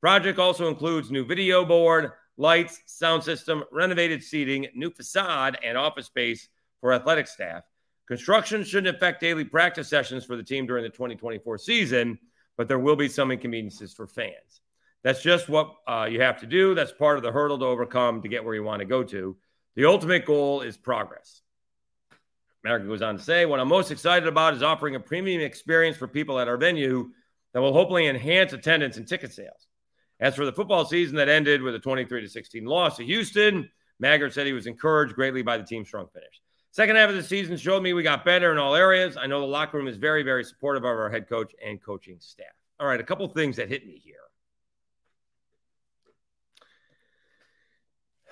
Project 0.00 0.38
also 0.38 0.68
includes 0.68 1.10
new 1.10 1.24
video 1.24 1.64
board, 1.64 2.12
lights, 2.36 2.80
sound 2.86 3.22
system, 3.22 3.64
renovated 3.72 4.22
seating, 4.22 4.66
new 4.74 4.90
facade, 4.90 5.58
and 5.64 5.76
office 5.76 6.06
space 6.06 6.48
for 6.80 6.92
athletic 6.92 7.26
staff. 7.26 7.64
Construction 8.06 8.62
shouldn't 8.62 8.94
affect 8.94 9.20
daily 9.20 9.44
practice 9.44 9.88
sessions 9.88 10.24
for 10.24 10.36
the 10.36 10.42
team 10.42 10.66
during 10.66 10.82
the 10.82 10.90
2024 10.90 11.58
season, 11.58 12.18
but 12.56 12.68
there 12.68 12.78
will 12.78 12.96
be 12.96 13.08
some 13.08 13.30
inconveniences 13.30 13.94
for 13.94 14.06
fans. 14.06 14.60
That's 15.02 15.22
just 15.22 15.48
what 15.48 15.74
uh, 15.88 16.06
you 16.10 16.20
have 16.20 16.40
to 16.40 16.46
do. 16.46 16.74
That's 16.74 16.92
part 16.92 17.16
of 17.16 17.22
the 17.22 17.32
hurdle 17.32 17.58
to 17.58 17.64
overcome 17.64 18.22
to 18.22 18.28
get 18.28 18.44
where 18.44 18.54
you 18.54 18.62
want 18.62 18.80
to 18.80 18.86
go 18.86 19.02
to. 19.04 19.36
The 19.76 19.86
ultimate 19.86 20.24
goal 20.24 20.60
is 20.60 20.76
progress. 20.76 21.42
Maggard 22.64 22.88
goes 22.88 23.02
on 23.02 23.18
to 23.18 23.22
say, 23.22 23.44
What 23.44 23.60
I'm 23.60 23.68
most 23.68 23.90
excited 23.90 24.26
about 24.26 24.54
is 24.54 24.62
offering 24.62 24.96
a 24.96 25.00
premium 25.00 25.42
experience 25.42 25.98
for 25.98 26.08
people 26.08 26.40
at 26.40 26.48
our 26.48 26.56
venue 26.56 27.10
that 27.52 27.60
will 27.60 27.74
hopefully 27.74 28.08
enhance 28.08 28.52
attendance 28.54 28.96
and 28.96 29.06
ticket 29.06 29.32
sales. 29.32 29.68
As 30.18 30.34
for 30.34 30.46
the 30.46 30.52
football 30.52 30.86
season 30.86 31.16
that 31.16 31.28
ended 31.28 31.60
with 31.60 31.74
a 31.74 31.78
23 31.78 32.22
to 32.22 32.28
16 32.28 32.64
loss 32.64 32.96
to 32.96 33.04
Houston, 33.04 33.68
Maggard 34.00 34.32
said 34.32 34.46
he 34.46 34.52
was 34.52 34.66
encouraged 34.66 35.14
greatly 35.14 35.42
by 35.42 35.58
the 35.58 35.64
team's 35.64 35.88
strong 35.88 36.08
finish. 36.12 36.40
Second 36.70 36.96
half 36.96 37.10
of 37.10 37.14
the 37.14 37.22
season 37.22 37.56
showed 37.56 37.82
me 37.82 37.92
we 37.92 38.02
got 38.02 38.24
better 38.24 38.50
in 38.50 38.58
all 38.58 38.74
areas. 38.74 39.16
I 39.16 39.26
know 39.26 39.40
the 39.40 39.46
locker 39.46 39.76
room 39.76 39.86
is 39.86 39.96
very, 39.96 40.22
very 40.22 40.42
supportive 40.42 40.82
of 40.82 40.88
our 40.88 41.10
head 41.10 41.28
coach 41.28 41.52
and 41.64 41.80
coaching 41.80 42.16
staff. 42.18 42.46
All 42.80 42.86
right, 42.86 42.98
a 42.98 43.04
couple 43.04 43.28
things 43.28 43.56
that 43.56 43.68
hit 43.68 43.86
me 43.86 44.00
here. 44.02 44.16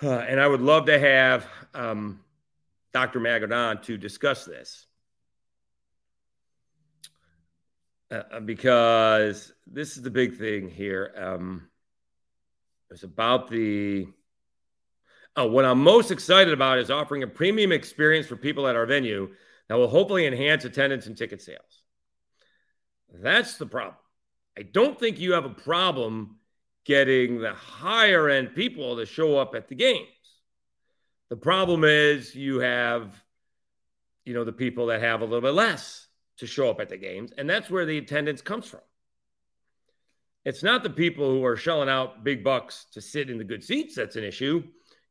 Uh, 0.03 0.19
and 0.19 0.41
I 0.41 0.49
would 0.49 0.61
love 0.61 0.87
to 0.87 0.99
have 0.99 1.47
um, 1.75 2.19
Dr. 2.93 3.21
Maggard 3.21 3.53
on 3.53 3.81
to 3.83 3.97
discuss 3.97 4.45
this. 4.45 4.87
Uh, 8.11 8.41
because 8.41 9.53
this 9.67 9.97
is 9.97 10.03
the 10.03 10.11
big 10.11 10.37
thing 10.37 10.69
here. 10.69 11.15
Um, 11.17 11.69
it's 12.91 13.05
about 13.05 13.49
the. 13.51 14.07
Uh, 15.35 15.49
what 15.49 15.65
I'm 15.65 15.83
most 15.83 16.11
excited 16.11 16.53
about 16.53 16.79
is 16.79 16.91
offering 16.91 17.23
a 17.23 17.27
premium 17.27 17.73
experience 17.73 18.27
for 18.27 18.37
people 18.37 18.69
at 18.69 18.77
our 18.77 18.85
venue 18.85 19.31
that 19.69 19.77
will 19.77 19.89
hopefully 19.89 20.27
enhance 20.27 20.67
attendance 20.67 21.07
and 21.07 21.17
ticket 21.17 21.41
sales. 21.41 21.85
That's 23.11 23.57
the 23.57 23.65
problem. 23.65 23.97
I 24.59 24.63
don't 24.63 25.01
think 25.01 25.19
you 25.19 25.33
have 25.33 25.47
a 25.47 25.51
problem 25.51 26.37
getting 26.85 27.41
the 27.41 27.55
higher 27.55 28.29
end 28.29 28.55
people 28.55 28.97
to 28.97 29.07
show 29.07 29.39
up 29.39 29.55
at 29.55 29.69
the 29.69 29.75
games. 29.75 30.09
The 31.33 31.37
problem 31.37 31.83
is 31.83 32.35
you 32.35 32.59
have, 32.59 33.25
you 34.27 34.35
know, 34.35 34.45
the 34.45 34.53
people 34.53 34.89
that 34.89 35.01
have 35.01 35.23
a 35.23 35.25
little 35.25 35.41
bit 35.41 35.55
less 35.55 36.07
to 36.37 36.47
show 36.47 36.69
up 36.69 36.79
at 36.79 36.91
the 36.91 36.99
games, 36.99 37.33
and 37.39 37.49
that's 37.49 37.71
where 37.71 37.87
the 37.87 37.97
attendance 37.97 38.43
comes 38.43 38.67
from. 38.67 38.83
It's 40.45 40.63
not 40.63 40.83
the 40.83 40.91
people 40.91 41.31
who 41.31 41.43
are 41.47 41.57
shelling 41.57 41.89
out 41.89 42.23
big 42.23 42.45
bucks 42.45 42.85
to 42.93 43.01
sit 43.01 43.31
in 43.31 43.39
the 43.39 43.45
good 43.45 43.65
seats 43.65 43.95
that's 43.95 44.17
an 44.17 44.25
issue. 44.25 44.63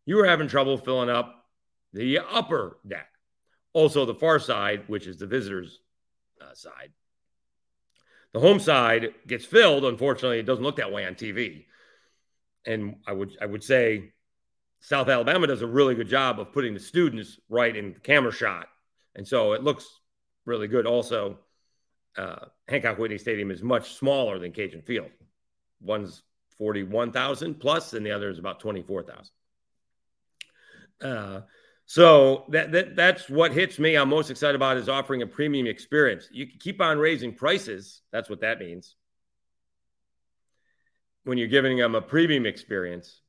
You 0.05 0.19
are 0.19 0.27
having 0.27 0.47
trouble 0.47 0.77
filling 0.77 1.09
up 1.09 1.43
the 1.91 2.19
upper 2.19 2.77
deck. 2.87 3.07
Also, 3.73 4.05
the 4.05 4.13
far 4.13 4.37
side, 4.37 4.83
which 4.85 5.07
is 5.07 5.17
the 5.17 5.25
visitors' 5.25 5.79
uh, 6.39 6.53
side. 6.53 6.91
The 8.33 8.41
home 8.41 8.59
side 8.59 9.07
gets 9.25 9.45
filled. 9.45 9.85
Unfortunately, 9.85 10.37
it 10.37 10.45
doesn't 10.45 10.63
look 10.63 10.75
that 10.75 10.91
way 10.91 11.03
on 11.03 11.15
TV. 11.15 11.65
And 12.67 12.97
I 13.07 13.11
would 13.11 13.35
I 13.41 13.47
would 13.47 13.63
say 13.63 14.11
South 14.81 15.07
Alabama 15.09 15.47
does 15.47 15.61
a 15.61 15.67
really 15.67 15.95
good 15.95 16.09
job 16.09 16.39
of 16.39 16.51
putting 16.51 16.73
the 16.73 16.79
students 16.79 17.39
right 17.49 17.75
in 17.75 17.93
the 17.93 17.99
camera 17.99 18.31
shot. 18.31 18.67
And 19.15 19.27
so 19.27 19.53
it 19.53 19.63
looks 19.63 19.87
really 20.45 20.67
good. 20.67 20.87
Also, 20.87 21.37
uh, 22.17 22.45
Hancock 22.67 22.97
Whitney 22.97 23.19
Stadium 23.19 23.51
is 23.51 23.61
much 23.61 23.93
smaller 23.93 24.39
than 24.39 24.51
Cajun 24.51 24.81
Field. 24.81 25.11
One's 25.81 26.23
41,000 26.57 27.59
plus, 27.59 27.93
and 27.93 28.05
the 28.05 28.11
other 28.11 28.29
is 28.29 28.39
about 28.39 28.59
24,000. 28.59 29.29
Uh, 31.01 31.41
so 31.85 32.45
that, 32.49 32.71
that 32.71 32.95
that's 32.95 33.29
what 33.29 33.51
hits 33.51 33.77
me. 33.77 33.95
I'm 33.95 34.09
most 34.09 34.31
excited 34.31 34.55
about 34.55 34.77
is 34.77 34.89
offering 34.89 35.21
a 35.21 35.27
premium 35.27 35.67
experience. 35.67 36.27
You 36.31 36.47
can 36.47 36.57
keep 36.59 36.81
on 36.81 36.97
raising 36.97 37.33
prices. 37.33 38.01
That's 38.11 38.29
what 38.29 38.41
that 38.41 38.59
means. 38.59 38.95
When 41.23 41.37
you're 41.37 41.47
giving 41.47 41.77
them 41.77 41.95
a 41.95 42.01
premium 42.01 42.45
experience 42.45 43.20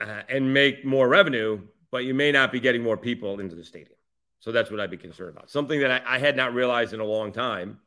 uh, 0.00 0.22
and 0.28 0.52
make 0.52 0.84
more 0.84 1.08
revenue, 1.08 1.60
but 1.90 2.04
you 2.04 2.14
may 2.14 2.32
not 2.32 2.52
be 2.52 2.60
getting 2.60 2.82
more 2.82 2.96
people 2.96 3.40
into 3.40 3.54
the 3.54 3.64
stadium. 3.64 3.96
So 4.40 4.52
that's 4.52 4.70
what 4.70 4.80
I'd 4.80 4.90
be 4.90 4.96
concerned 4.96 5.36
about. 5.36 5.50
Something 5.50 5.80
that 5.80 5.90
I, 5.90 6.16
I 6.16 6.18
had 6.18 6.36
not 6.36 6.52
realized 6.54 6.92
in 6.92 7.00
a 7.00 7.04
long 7.04 7.32
time. 7.32 7.78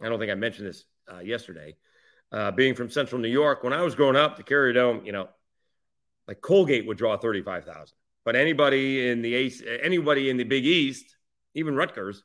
I 0.00 0.08
don't 0.08 0.18
think 0.18 0.30
I 0.30 0.34
mentioned 0.34 0.68
this 0.68 0.84
uh, 1.12 1.20
yesterday. 1.20 1.76
Uh, 2.32 2.50
being 2.50 2.74
from 2.74 2.90
Central 2.90 3.20
New 3.20 3.28
York, 3.28 3.62
when 3.62 3.72
I 3.72 3.82
was 3.82 3.94
growing 3.94 4.16
up, 4.16 4.36
the 4.36 4.42
Carrier 4.42 4.72
Dome, 4.72 5.04
you 5.04 5.12
know, 5.12 5.28
like 6.26 6.40
Colgate 6.40 6.86
would 6.86 6.96
draw 6.96 7.16
thirty-five 7.16 7.64
thousand, 7.64 7.96
but 8.24 8.34
anybody 8.34 9.08
in 9.08 9.22
the 9.22 9.34
Ace, 9.34 9.62
anybody 9.82 10.30
in 10.30 10.36
the 10.36 10.44
Big 10.44 10.64
East, 10.64 11.16
even 11.54 11.76
Rutgers, 11.76 12.24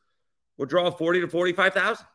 would 0.57 0.69
draw 0.69 0.89
forty 0.89 1.19
to 1.21 1.27
forty-five 1.27 1.73
thousand. 1.73 2.07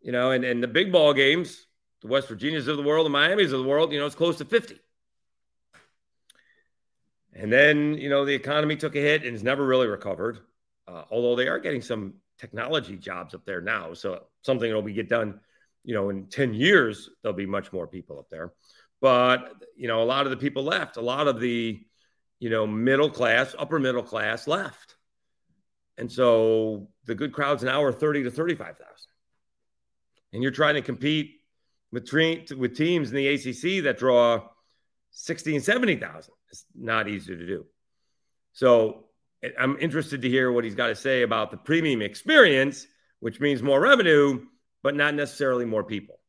You 0.00 0.12
know, 0.12 0.30
and 0.32 0.44
and 0.44 0.62
the 0.62 0.68
big 0.68 0.92
ball 0.92 1.14
games, 1.14 1.66
the 2.02 2.08
West 2.08 2.28
Virginias 2.28 2.68
of 2.68 2.76
the 2.76 2.82
world, 2.82 3.06
the 3.06 3.10
Miami's 3.10 3.52
of 3.52 3.62
the 3.62 3.68
world, 3.68 3.92
you 3.92 3.98
know, 3.98 4.06
it's 4.06 4.14
close 4.14 4.36
to 4.38 4.44
fifty. 4.44 4.78
And 7.34 7.52
then, 7.52 7.94
you 7.94 8.08
know, 8.08 8.24
the 8.24 8.34
economy 8.34 8.76
took 8.76 8.94
a 8.94 9.00
hit 9.00 9.22
and 9.22 9.32
has 9.32 9.42
never 9.42 9.64
really 9.64 9.86
recovered. 9.86 10.40
Uh, 10.86 11.04
although 11.10 11.36
they 11.36 11.48
are 11.48 11.58
getting 11.58 11.80
some 11.80 12.14
technology 12.38 12.96
jobs 12.96 13.34
up 13.34 13.44
there 13.44 13.60
now. 13.60 13.94
So 13.94 14.24
something 14.42 14.68
that'll 14.68 14.82
be 14.82 14.92
get 14.92 15.08
done, 15.08 15.40
you 15.84 15.94
know, 15.94 16.10
in 16.10 16.26
10 16.26 16.54
years, 16.54 17.08
there'll 17.22 17.36
be 17.36 17.46
much 17.46 17.72
more 17.72 17.86
people 17.86 18.18
up 18.18 18.28
there. 18.30 18.52
But, 19.00 19.54
you 19.76 19.88
know, 19.88 20.02
a 20.02 20.04
lot 20.04 20.26
of 20.26 20.30
the 20.30 20.36
people 20.36 20.64
left, 20.64 20.96
a 20.96 21.00
lot 21.00 21.28
of 21.28 21.40
the, 21.40 21.80
you 22.38 22.50
know, 22.50 22.66
middle 22.66 23.10
class, 23.10 23.54
upper 23.58 23.78
middle 23.78 24.02
class 24.02 24.46
left. 24.46 24.96
And 25.98 26.10
so 26.10 26.88
the 27.04 27.14
good 27.14 27.32
crowds 27.32 27.62
now 27.62 27.82
are 27.82 27.92
30 27.92 28.24
to 28.24 28.30
35,000. 28.30 28.86
and 30.32 30.42
you're 30.42 30.52
trying 30.52 30.74
to 30.74 30.82
compete 30.82 31.40
with, 31.92 32.10
with 32.12 32.76
teams 32.76 33.10
in 33.10 33.16
the 33.16 33.28
ACC 33.28 33.84
that 33.84 33.98
draw 33.98 34.48
60 35.10 35.56
and 35.56 35.64
70,000. 35.64 36.34
It's 36.52 36.64
not 36.74 37.08
easy 37.08 37.36
to 37.36 37.46
do. 37.46 37.66
So 38.52 39.06
I'm 39.58 39.78
interested 39.80 40.22
to 40.22 40.28
hear 40.28 40.52
what 40.52 40.64
he's 40.64 40.74
got 40.74 40.88
to 40.88 40.94
say 40.94 41.22
about 41.22 41.50
the 41.50 41.56
premium 41.56 42.02
experience, 42.02 42.86
which 43.20 43.40
means 43.40 43.62
more 43.62 43.80
revenue, 43.80 44.44
but 44.82 44.94
not 44.94 45.14
necessarily 45.14 45.64
more 45.64 45.82
people. 45.82 46.20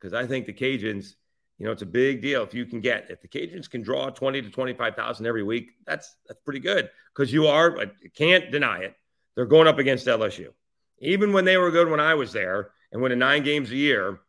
Because 0.00 0.14
I 0.14 0.26
think 0.26 0.46
the 0.46 0.52
Cajuns, 0.52 1.14
you 1.58 1.66
know, 1.66 1.72
it's 1.72 1.82
a 1.82 1.86
big 1.86 2.22
deal 2.22 2.44
if 2.44 2.54
you 2.54 2.64
can 2.64 2.80
get 2.80 3.10
if 3.10 3.20
the 3.20 3.28
Cajuns 3.28 3.68
can 3.68 3.82
draw 3.82 4.08
20 4.10 4.42
to 4.42 4.50
25,000 4.50 5.26
every 5.26 5.42
week, 5.42 5.72
that's 5.86 6.14
that's 6.26 6.40
pretty 6.40 6.60
good 6.60 6.88
because 7.14 7.32
you 7.32 7.48
are 7.48 7.84
can't 8.16 8.50
deny 8.52 8.78
it. 8.78 8.94
They're 9.34 9.46
going 9.46 9.68
up 9.68 9.78
against 9.78 10.06
LSU. 10.06 10.48
Even 11.00 11.32
when 11.32 11.44
they 11.44 11.56
were 11.56 11.70
good 11.70 11.90
when 11.90 12.00
I 12.00 12.14
was 12.14 12.32
there 12.32 12.70
and 12.92 13.02
winning 13.02 13.18
nine 13.18 13.42
games 13.44 13.70
a 13.70 13.76
year, 13.76 14.20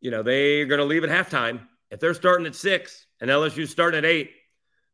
you 0.00 0.10
know, 0.10 0.22
they're 0.22 0.66
going 0.66 0.80
to 0.80 0.84
leave 0.84 1.04
at 1.04 1.10
halftime. 1.10 1.66
If 1.94 2.00
they're 2.00 2.12
starting 2.12 2.44
at 2.44 2.56
six 2.56 3.06
and 3.20 3.30
LSU's 3.30 3.70
starting 3.70 3.98
at 3.98 4.04
eight, 4.04 4.32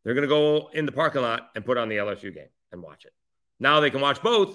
they're 0.04 0.12
going 0.12 0.20
to 0.20 0.28
go 0.28 0.68
in 0.74 0.84
the 0.84 0.92
parking 0.92 1.22
lot 1.22 1.48
and 1.56 1.64
put 1.64 1.78
on 1.78 1.88
the 1.88 1.96
LSU 1.96 2.32
game 2.32 2.50
and 2.72 2.82
watch 2.82 3.06
it. 3.06 3.14
Now 3.58 3.80
they 3.80 3.88
can 3.88 4.02
watch 4.02 4.22
both 4.22 4.54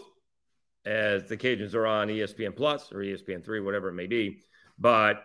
as 0.85 1.27
the 1.27 1.37
Cajuns 1.37 1.73
are 1.73 1.87
on 1.87 2.07
ESPN 2.07 2.55
Plus 2.55 2.91
or 2.91 2.97
ESPN 2.97 3.43
three, 3.43 3.61
whatever 3.61 3.89
it 3.89 3.93
may 3.93 4.05
be. 4.05 4.41
But 4.77 5.23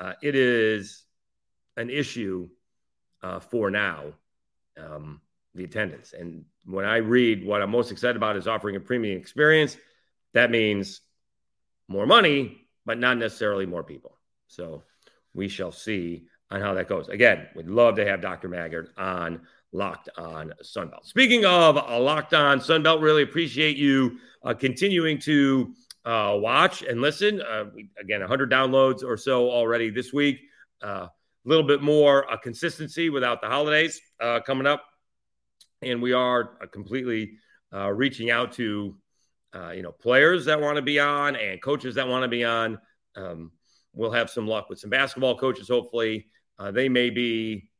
uh, 0.00 0.14
it 0.22 0.34
is 0.34 1.04
an 1.76 1.90
issue 1.90 2.48
uh, 3.22 3.40
for 3.40 3.70
now, 3.70 4.04
um, 4.78 5.20
the 5.54 5.64
attendance. 5.64 6.14
And 6.18 6.46
when 6.64 6.86
I 6.86 6.96
read 6.96 7.44
what 7.44 7.60
I'm 7.60 7.70
most 7.70 7.92
excited 7.92 8.16
about 8.16 8.38
is 8.38 8.48
offering 8.48 8.76
a 8.76 8.80
premium 8.80 9.18
experience, 9.20 9.76
that 10.32 10.50
means 10.50 11.02
more 11.86 12.06
money, 12.06 12.66
but 12.86 12.98
not 12.98 13.18
necessarily 13.18 13.66
more 13.66 13.84
people. 13.84 14.16
So 14.46 14.84
we 15.34 15.48
shall 15.48 15.72
see 15.72 16.28
on 16.52 16.60
how 16.60 16.74
that 16.74 16.86
goes. 16.86 17.08
Again, 17.08 17.46
we'd 17.56 17.66
love 17.66 17.96
to 17.96 18.06
have 18.06 18.20
Dr. 18.20 18.48
Maggard 18.48 18.90
on 18.98 19.40
Locked 19.72 20.10
On 20.18 20.52
Sunbelt. 20.62 21.06
Speaking 21.06 21.46
of 21.46 21.78
uh, 21.78 21.98
Locked 21.98 22.34
On 22.34 22.60
Sunbelt, 22.60 23.00
really 23.00 23.22
appreciate 23.22 23.78
you 23.78 24.18
uh, 24.44 24.52
continuing 24.52 25.18
to 25.20 25.72
uh, 26.04 26.36
watch 26.38 26.82
and 26.82 27.00
listen. 27.00 27.40
Uh, 27.40 27.64
again, 27.98 28.20
100 28.20 28.50
downloads 28.50 29.02
or 29.02 29.16
so 29.16 29.50
already 29.50 29.88
this 29.88 30.12
week. 30.12 30.40
A 30.82 30.86
uh, 30.86 31.08
little 31.46 31.66
bit 31.66 31.80
more 31.80 32.30
uh, 32.30 32.36
consistency 32.36 33.08
without 33.08 33.40
the 33.40 33.48
holidays 33.48 34.00
coming 34.44 34.66
up, 34.66 34.84
and 35.80 36.02
we 36.02 36.12
are 36.12 36.44
completely 36.66 37.38
reaching 37.72 38.30
out 38.30 38.52
to 38.52 38.94
you 39.74 39.82
know 39.82 39.92
players 39.92 40.44
that 40.44 40.60
want 40.60 40.76
to 40.76 40.82
be 40.82 41.00
on 41.00 41.34
and 41.36 41.62
coaches 41.62 41.94
that 41.94 42.06
want 42.06 42.24
to 42.24 42.28
be 42.28 42.44
on. 42.44 42.78
Um, 43.16 43.52
we'll 43.94 44.12
have 44.12 44.28
some 44.28 44.46
luck 44.46 44.68
with 44.68 44.78
some 44.78 44.90
basketball 44.90 45.38
coaches. 45.38 45.68
Hopefully, 45.68 46.26
they 46.72 46.88
may 46.88 47.10
be 47.10 47.70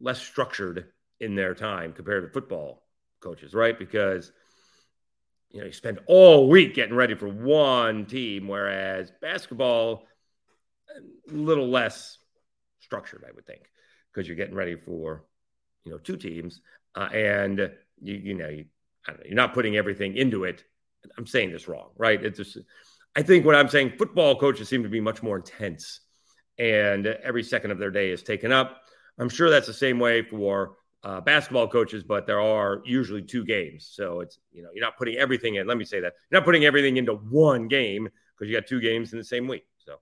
less 0.00 0.20
structured 0.20 0.86
in 1.20 1.34
their 1.34 1.54
time 1.54 1.92
compared 1.92 2.24
to 2.24 2.32
football 2.32 2.82
coaches, 3.20 3.54
right? 3.54 3.78
Because 3.78 4.32
you 5.50 5.60
know 5.60 5.66
you 5.66 5.72
spend 5.72 5.98
all 6.06 6.48
week 6.48 6.74
getting 6.74 6.94
ready 6.94 7.14
for 7.14 7.28
one 7.28 8.06
team, 8.06 8.48
whereas 8.48 9.12
basketball 9.20 10.06
a 10.96 11.32
little 11.32 11.68
less 11.68 12.18
structured, 12.80 13.24
I 13.28 13.32
would 13.32 13.46
think, 13.46 13.62
because 14.12 14.26
you're 14.28 14.36
getting 14.36 14.54
ready 14.54 14.76
for 14.76 15.24
you 15.84 15.92
know 15.92 15.98
two 15.98 16.16
teams, 16.16 16.60
uh, 16.94 17.08
and 17.12 17.58
you 18.00 18.14
you 18.14 18.34
know 18.34 18.48
you 18.48 18.64
know, 19.08 19.14
you're 19.24 19.34
not 19.34 19.54
putting 19.54 19.76
everything 19.76 20.16
into 20.16 20.44
it. 20.44 20.64
I'm 21.16 21.26
saying 21.26 21.52
this 21.52 21.68
wrong, 21.68 21.90
right? 21.96 22.22
It's 22.22 22.38
just 22.38 22.58
I 23.16 23.22
think 23.22 23.44
what 23.44 23.54
I'm 23.54 23.68
saying, 23.68 23.94
football 23.98 24.38
coaches 24.38 24.68
seem 24.68 24.82
to 24.82 24.88
be 24.88 25.00
much 25.00 25.22
more 25.22 25.36
intense, 25.36 26.00
and 26.58 27.06
every 27.06 27.42
second 27.42 27.70
of 27.70 27.78
their 27.78 27.90
day 27.90 28.10
is 28.10 28.22
taken 28.22 28.52
up. 28.52 28.82
I'm 29.18 29.28
sure 29.28 29.50
that's 29.50 29.66
the 29.66 29.72
same 29.74 29.98
way 29.98 30.22
for 30.22 30.76
uh, 31.04 31.20
basketball 31.20 31.68
coaches, 31.68 32.02
but 32.02 32.26
there 32.26 32.40
are 32.40 32.82
usually 32.84 33.22
two 33.22 33.44
games. 33.44 33.90
So 33.92 34.20
it's, 34.20 34.38
you 34.52 34.62
know, 34.62 34.70
you're 34.74 34.84
not 34.84 34.96
putting 34.96 35.16
everything 35.16 35.56
in. 35.56 35.66
Let 35.66 35.76
me 35.76 35.84
say 35.84 36.00
that. 36.00 36.14
You're 36.30 36.40
not 36.40 36.44
putting 36.44 36.64
everything 36.64 36.96
into 36.96 37.14
one 37.14 37.68
game 37.68 38.08
because 38.36 38.50
you 38.50 38.56
got 38.56 38.66
two 38.66 38.80
games 38.80 39.12
in 39.12 39.18
the 39.18 39.24
same 39.24 39.46
week. 39.46 39.64
So 39.78 39.96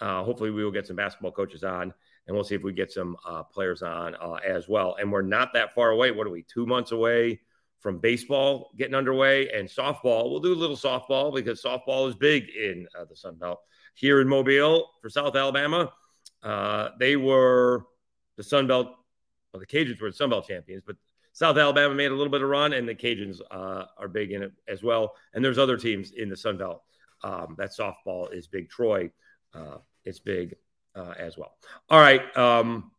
uh, 0.00 0.24
hopefully 0.24 0.50
we 0.50 0.64
will 0.64 0.70
get 0.70 0.86
some 0.86 0.96
basketball 0.96 1.32
coaches 1.32 1.64
on 1.64 1.92
and 2.26 2.34
we'll 2.34 2.44
see 2.44 2.54
if 2.54 2.62
we 2.62 2.72
get 2.72 2.92
some 2.92 3.16
uh, 3.26 3.42
players 3.42 3.82
on 3.82 4.14
uh, 4.16 4.38
as 4.46 4.68
well. 4.68 4.96
And 5.00 5.10
we're 5.10 5.22
not 5.22 5.52
that 5.54 5.74
far 5.74 5.90
away. 5.90 6.10
What 6.10 6.26
are 6.26 6.30
we, 6.30 6.42
two 6.42 6.66
months 6.66 6.92
away 6.92 7.40
from 7.80 7.98
baseball 7.98 8.70
getting 8.76 8.94
underway 8.94 9.48
and 9.50 9.68
softball? 9.68 10.30
We'll 10.30 10.40
do 10.40 10.52
a 10.52 10.54
little 10.54 10.76
softball 10.76 11.34
because 11.34 11.62
softball 11.62 12.08
is 12.08 12.14
big 12.14 12.48
in 12.48 12.86
uh, 12.98 13.04
the 13.04 13.16
Sun 13.16 13.36
Belt. 13.36 13.60
Here 13.94 14.20
in 14.20 14.28
Mobile 14.28 14.90
for 15.02 15.10
South 15.10 15.34
Alabama, 15.34 15.92
uh, 16.42 16.90
they 16.98 17.16
were 17.16 17.86
the 18.36 18.42
Sun 18.44 18.66
Belt 18.68 18.94
well, 19.52 19.60
the 19.60 19.66
Cajuns 19.66 20.00
were 20.00 20.10
the 20.10 20.16
Sun 20.16 20.30
Belt 20.30 20.46
champions, 20.46 20.82
but 20.86 20.96
South 21.32 21.56
Alabama 21.56 21.94
made 21.94 22.10
a 22.10 22.14
little 22.14 22.30
bit 22.30 22.42
of 22.42 22.48
run, 22.48 22.72
and 22.72 22.88
the 22.88 22.94
Cajuns 22.94 23.40
uh, 23.50 23.84
are 23.96 24.08
big 24.08 24.32
in 24.32 24.42
it 24.42 24.52
as 24.66 24.82
well. 24.82 25.14
And 25.34 25.44
there's 25.44 25.58
other 25.58 25.76
teams 25.76 26.12
in 26.12 26.28
the 26.28 26.36
Sun 26.36 26.58
Belt. 26.58 26.82
Um, 27.22 27.54
that 27.58 27.70
softball 27.76 28.32
is 28.32 28.46
big. 28.46 28.68
Troy, 28.68 29.10
uh, 29.54 29.78
it's 30.04 30.18
big 30.18 30.56
uh, 30.94 31.14
as 31.18 31.38
well. 31.38 31.56
All 31.90 32.00
right. 32.00 32.36
Um, 32.36 32.90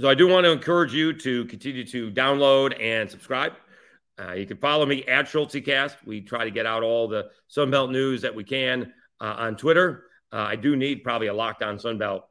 so 0.00 0.08
I 0.08 0.14
do 0.14 0.26
want 0.26 0.44
to 0.44 0.50
encourage 0.50 0.92
you 0.92 1.12
to 1.12 1.44
continue 1.46 1.84
to 1.86 2.10
download 2.10 2.80
and 2.80 3.08
subscribe. 3.08 3.52
Uh, 4.18 4.32
you 4.32 4.46
can 4.46 4.56
follow 4.58 4.86
me 4.86 5.04
at 5.04 5.26
SchultzyCast. 5.26 5.96
We 6.04 6.20
try 6.20 6.44
to 6.44 6.50
get 6.50 6.66
out 6.66 6.82
all 6.82 7.08
the 7.08 7.30
Sunbelt 7.50 7.90
news 7.90 8.22
that 8.22 8.34
we 8.34 8.44
can 8.44 8.92
uh, 9.20 9.34
on 9.38 9.56
Twitter. 9.56 10.04
Uh, 10.32 10.46
I 10.48 10.56
do 10.56 10.76
need 10.76 11.02
probably 11.02 11.28
a 11.28 11.34
Locked 11.34 11.62
On 11.62 11.78
Sunbelt 11.78 12.22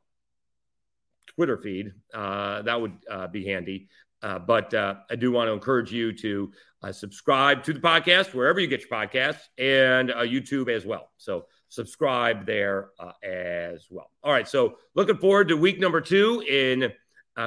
Twitter 1.27 1.57
feed. 1.57 1.93
Uh, 2.13 2.61
that 2.61 2.79
would 2.79 2.93
uh, 3.09 3.27
be 3.27 3.45
handy. 3.45 3.89
Uh, 4.21 4.39
but 4.39 4.73
I 4.73 5.15
do 5.17 5.33
want 5.33 5.49
to 5.49 5.51
encourage 5.51 5.91
you 5.91 6.13
to 6.19 6.51
subscribe 6.91 7.63
to 7.63 7.73
the 7.73 7.81
podcast 7.81 8.33
wherever 8.33 8.59
you 8.59 8.67
get 8.67 8.79
your 8.79 8.89
podcasts 8.89 9.41
and 9.57 10.09
YouTube 10.09 10.69
as 10.69 10.85
well. 10.85 11.11
So 11.17 11.47
subscribe 11.67 12.45
there 12.45 12.91
as 13.21 13.87
well. 13.89 14.11
All 14.23 14.31
right. 14.31 14.47
So 14.47 14.77
looking 14.95 15.17
forward 15.17 15.49
to 15.49 15.57
week 15.57 15.77
number 15.77 15.99
two 15.99 16.41
in 16.47 16.93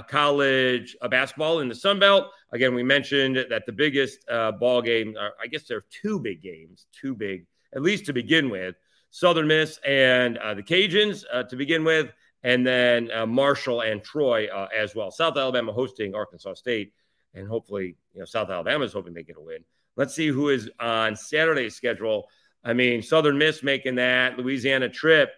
college 0.09 0.97
basketball 1.11 1.61
in 1.61 1.69
the 1.69 1.75
Sun 1.75 1.99
Belt. 1.99 2.27
Again, 2.53 2.75
we 2.75 2.83
mentioned 2.83 3.37
that 3.51 3.67
the 3.67 3.73
biggest 3.73 4.19
uh, 4.29 4.53
ball 4.53 4.83
game, 4.83 5.17
I 5.43 5.47
guess 5.47 5.65
there 5.65 5.79
are 5.79 5.85
two 5.91 6.19
big 6.19 6.43
games, 6.43 6.87
two 6.93 7.15
big, 7.15 7.47
at 7.75 7.83
least 7.83 8.07
to 8.07 8.13
begin 8.13 8.51
with. 8.51 8.75
Southern 9.11 9.47
Miss 9.47 9.79
and 9.87 10.37
the 10.37 10.63
Cajuns 10.63 11.25
to 11.49 11.57
begin 11.57 11.85
with 11.85 12.11
and 12.47 12.65
then 12.65 13.11
uh, 13.11 13.27
Marshall 13.27 13.81
and 13.81 14.05
Troy 14.05 14.47
uh, 14.47 14.69
as 14.75 14.95
well. 14.95 15.11
South 15.11 15.37
Alabama 15.37 15.73
hosting 15.73 16.15
Arkansas 16.15 16.55
State, 16.55 16.93
and 17.35 17.49
hopefully, 17.49 17.97
you 18.13 18.21
know, 18.21 18.25
South 18.25 18.51
Alabama 18.51 18.85
is 18.85 18.93
hoping 18.93 19.15
they 19.15 19.25
get 19.25 19.37
a 19.37 19.41
win. 19.41 19.65
Let's 19.97 20.15
see 20.15 20.29
who 20.29 20.51
is 20.51 20.71
on 20.79 21.17
Saturday's 21.17 21.75
schedule. 21.75 22.29
I 22.63 22.73
mean, 22.73 23.03
Southern 23.03 23.37
Miss 23.37 23.65
making 23.65 23.97
that 23.97 24.39
Louisiana 24.39 24.89
trip. 24.89 25.31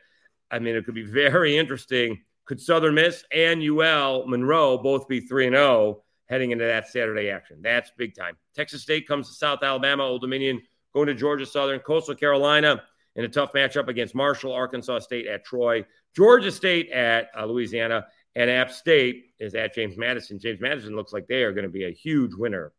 I 0.51 0.59
mean, 0.59 0.77
it 0.77 0.85
could 0.85 0.95
be 0.95 1.03
very 1.07 1.57
interesting. 1.57 2.21
Could 2.49 2.63
Southern 2.63 2.95
Miss 2.95 3.25
and 3.31 3.63
UL 3.63 4.27
Monroe 4.27 4.79
both 4.79 5.07
be 5.07 5.21
3 5.21 5.51
0 5.51 6.03
heading 6.31 6.51
into 6.51 6.65
that 6.65 6.89
Saturday 6.89 7.29
action? 7.29 7.59
That's 7.61 7.91
big 7.99 8.15
time. 8.15 8.39
Texas 8.57 8.81
State 8.81 9.07
comes 9.07 9.29
to 9.29 9.35
South 9.35 9.63
Alabama, 9.63 10.05
Old 10.05 10.23
Dominion 10.23 10.63
going 10.95 11.09
to 11.09 11.15
Georgia 11.15 11.45
Southern, 11.45 11.79
Coastal 11.81 12.15
Carolina 12.15 12.83
in 13.17 13.25
a 13.25 13.29
tough 13.29 13.53
matchup 13.53 13.89
against 13.89 14.15
Marshall, 14.15 14.55
Arkansas 14.55 15.01
State 15.01 15.27
at 15.27 15.45
Troy, 15.45 15.85
Georgia 16.17 16.51
State 16.51 16.91
at 16.91 17.29
uh, 17.39 17.45
Louisiana, 17.45 18.07
and 18.35 18.49
App 18.49 18.71
State 18.71 19.27
is 19.39 19.55
at 19.55 19.75
James 19.75 19.99
Madison. 19.99 20.39
James 20.39 20.59
Madison 20.59 20.97
looks 20.97 21.13
like 21.13 21.27
they 21.27 21.43
are 21.43 21.53
going 21.53 21.65
to 21.67 21.71
be 21.71 21.85
a 21.85 21.91
huge 21.91 22.33
winner 22.33 22.73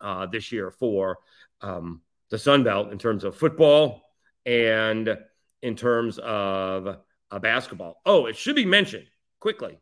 uh, 0.00 0.26
this 0.26 0.52
year 0.52 0.70
for 0.70 1.18
um, 1.60 2.02
the 2.30 2.38
Sun 2.38 2.62
Belt 2.62 2.92
in 2.92 2.98
terms 2.98 3.24
of 3.24 3.34
football 3.34 4.02
and 4.44 5.18
in 5.62 5.74
terms 5.74 6.18
of 6.18 6.98
uh, 7.30 7.38
basketball. 7.38 8.00
Oh, 8.04 8.26
it 8.26 8.36
should 8.36 8.56
be 8.56 8.64
mentioned 8.64 9.06
quickly. 9.40 9.78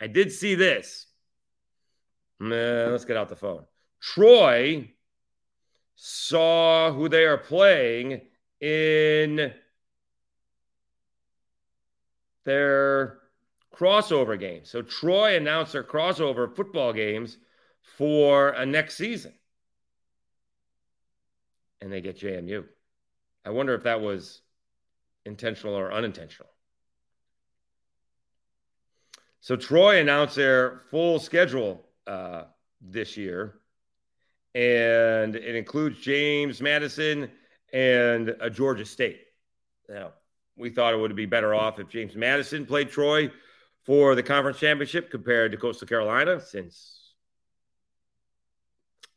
I 0.00 0.06
did 0.06 0.32
see 0.32 0.54
this. 0.54 1.06
let's 2.90 3.04
get 3.04 3.16
out 3.16 3.28
the 3.28 3.36
phone. 3.36 3.64
Troy 4.00 4.90
saw 5.96 6.92
who 6.92 7.08
they 7.08 7.24
are 7.24 7.38
playing 7.38 8.22
in 8.60 9.52
their 12.44 13.18
crossover 13.74 14.38
game. 14.38 14.64
So 14.64 14.82
Troy 14.82 15.36
announced 15.36 15.72
their 15.72 15.84
crossover 15.84 16.54
football 16.54 16.92
games 16.92 17.38
for 17.96 18.50
a 18.50 18.66
next 18.66 18.96
season. 18.96 19.34
And 21.80 21.92
they 21.92 22.00
get 22.00 22.18
JMU. 22.18 22.64
I 23.44 23.50
wonder 23.50 23.74
if 23.74 23.82
that 23.82 24.00
was 24.00 24.40
intentional 25.26 25.76
or 25.76 25.92
unintentional. 25.92 26.48
So 29.44 29.56
Troy 29.56 30.00
announced 30.00 30.36
their 30.36 30.78
full 30.90 31.18
schedule 31.18 31.84
uh, 32.06 32.44
this 32.80 33.14
year, 33.14 33.56
and 34.54 35.36
it 35.36 35.54
includes 35.54 36.00
James 36.00 36.62
Madison 36.62 37.30
and 37.70 38.34
a 38.40 38.48
Georgia 38.48 38.86
State. 38.86 39.20
Now, 39.86 40.12
we 40.56 40.70
thought 40.70 40.94
it 40.94 40.96
would 40.96 41.14
be 41.14 41.26
better 41.26 41.54
off 41.54 41.78
if 41.78 41.90
James 41.90 42.16
Madison 42.16 42.64
played 42.64 42.88
Troy 42.88 43.30
for 43.82 44.14
the 44.14 44.22
conference 44.22 44.60
championship 44.60 45.10
compared 45.10 45.52
to 45.52 45.58
Coastal 45.58 45.86
Carolina, 45.86 46.40
since 46.40 47.12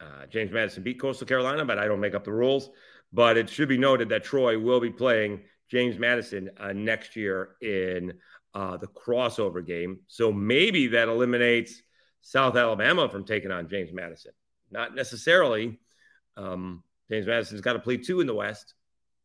uh, 0.01 0.25
James 0.29 0.51
Madison 0.51 0.83
beat 0.83 0.99
Coastal 0.99 1.25
Carolina, 1.25 1.63
but 1.63 1.79
I 1.79 1.87
don't 1.87 2.01
make 2.01 2.15
up 2.15 2.25
the 2.25 2.33
rules. 2.33 2.69
But 3.13 3.37
it 3.37 3.49
should 3.49 3.69
be 3.69 3.77
noted 3.77 4.09
that 4.09 4.25
Troy 4.25 4.59
will 4.59 4.81
be 4.81 4.91
playing 4.91 5.43
James 5.71 5.97
Madison 5.97 6.49
uh, 6.57 6.73
next 6.73 7.15
year 7.15 7.55
in 7.61 8.15
uh, 8.53 8.77
the 8.77 8.87
crossover 8.87 9.65
game. 9.65 9.99
So 10.07 10.31
maybe 10.31 10.87
that 10.87 11.07
eliminates 11.07 11.81
South 12.21 12.55
Alabama 12.55 13.09
from 13.09 13.23
taking 13.23 13.51
on 13.51 13.69
James 13.69 13.91
Madison. 13.93 14.31
Not 14.71 14.95
necessarily. 14.95 15.79
Um, 16.35 16.83
James 17.09 17.27
Madison's 17.27 17.61
got 17.61 17.73
to 17.73 17.79
play 17.79 17.97
two 17.97 18.19
in 18.19 18.27
the 18.27 18.33
West. 18.33 18.73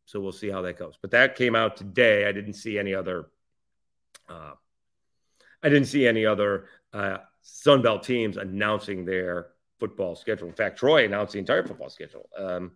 So 0.05 0.19
we'll 0.19 0.31
see 0.31 0.49
how 0.49 0.61
that 0.63 0.77
goes. 0.77 0.97
But 1.01 1.11
that 1.11 1.35
came 1.35 1.55
out 1.55 1.77
today. 1.77 2.25
I 2.25 2.31
didn't 2.31 2.53
see 2.53 2.77
any 2.77 2.93
other. 2.93 3.27
Uh, 4.27 4.53
I 5.61 5.69
didn't 5.69 5.87
see 5.87 6.07
any 6.07 6.25
other 6.25 6.65
uh, 6.91 7.17
Sun 7.41 7.81
Belt 7.81 8.03
teams 8.03 8.37
announcing 8.37 9.05
their 9.05 9.47
football 9.79 10.15
schedule. 10.15 10.47
In 10.47 10.53
fact, 10.53 10.77
Troy 10.77 11.05
announced 11.05 11.33
the 11.33 11.39
entire 11.39 11.65
football 11.65 11.89
schedule. 11.89 12.29
Um, 12.37 12.71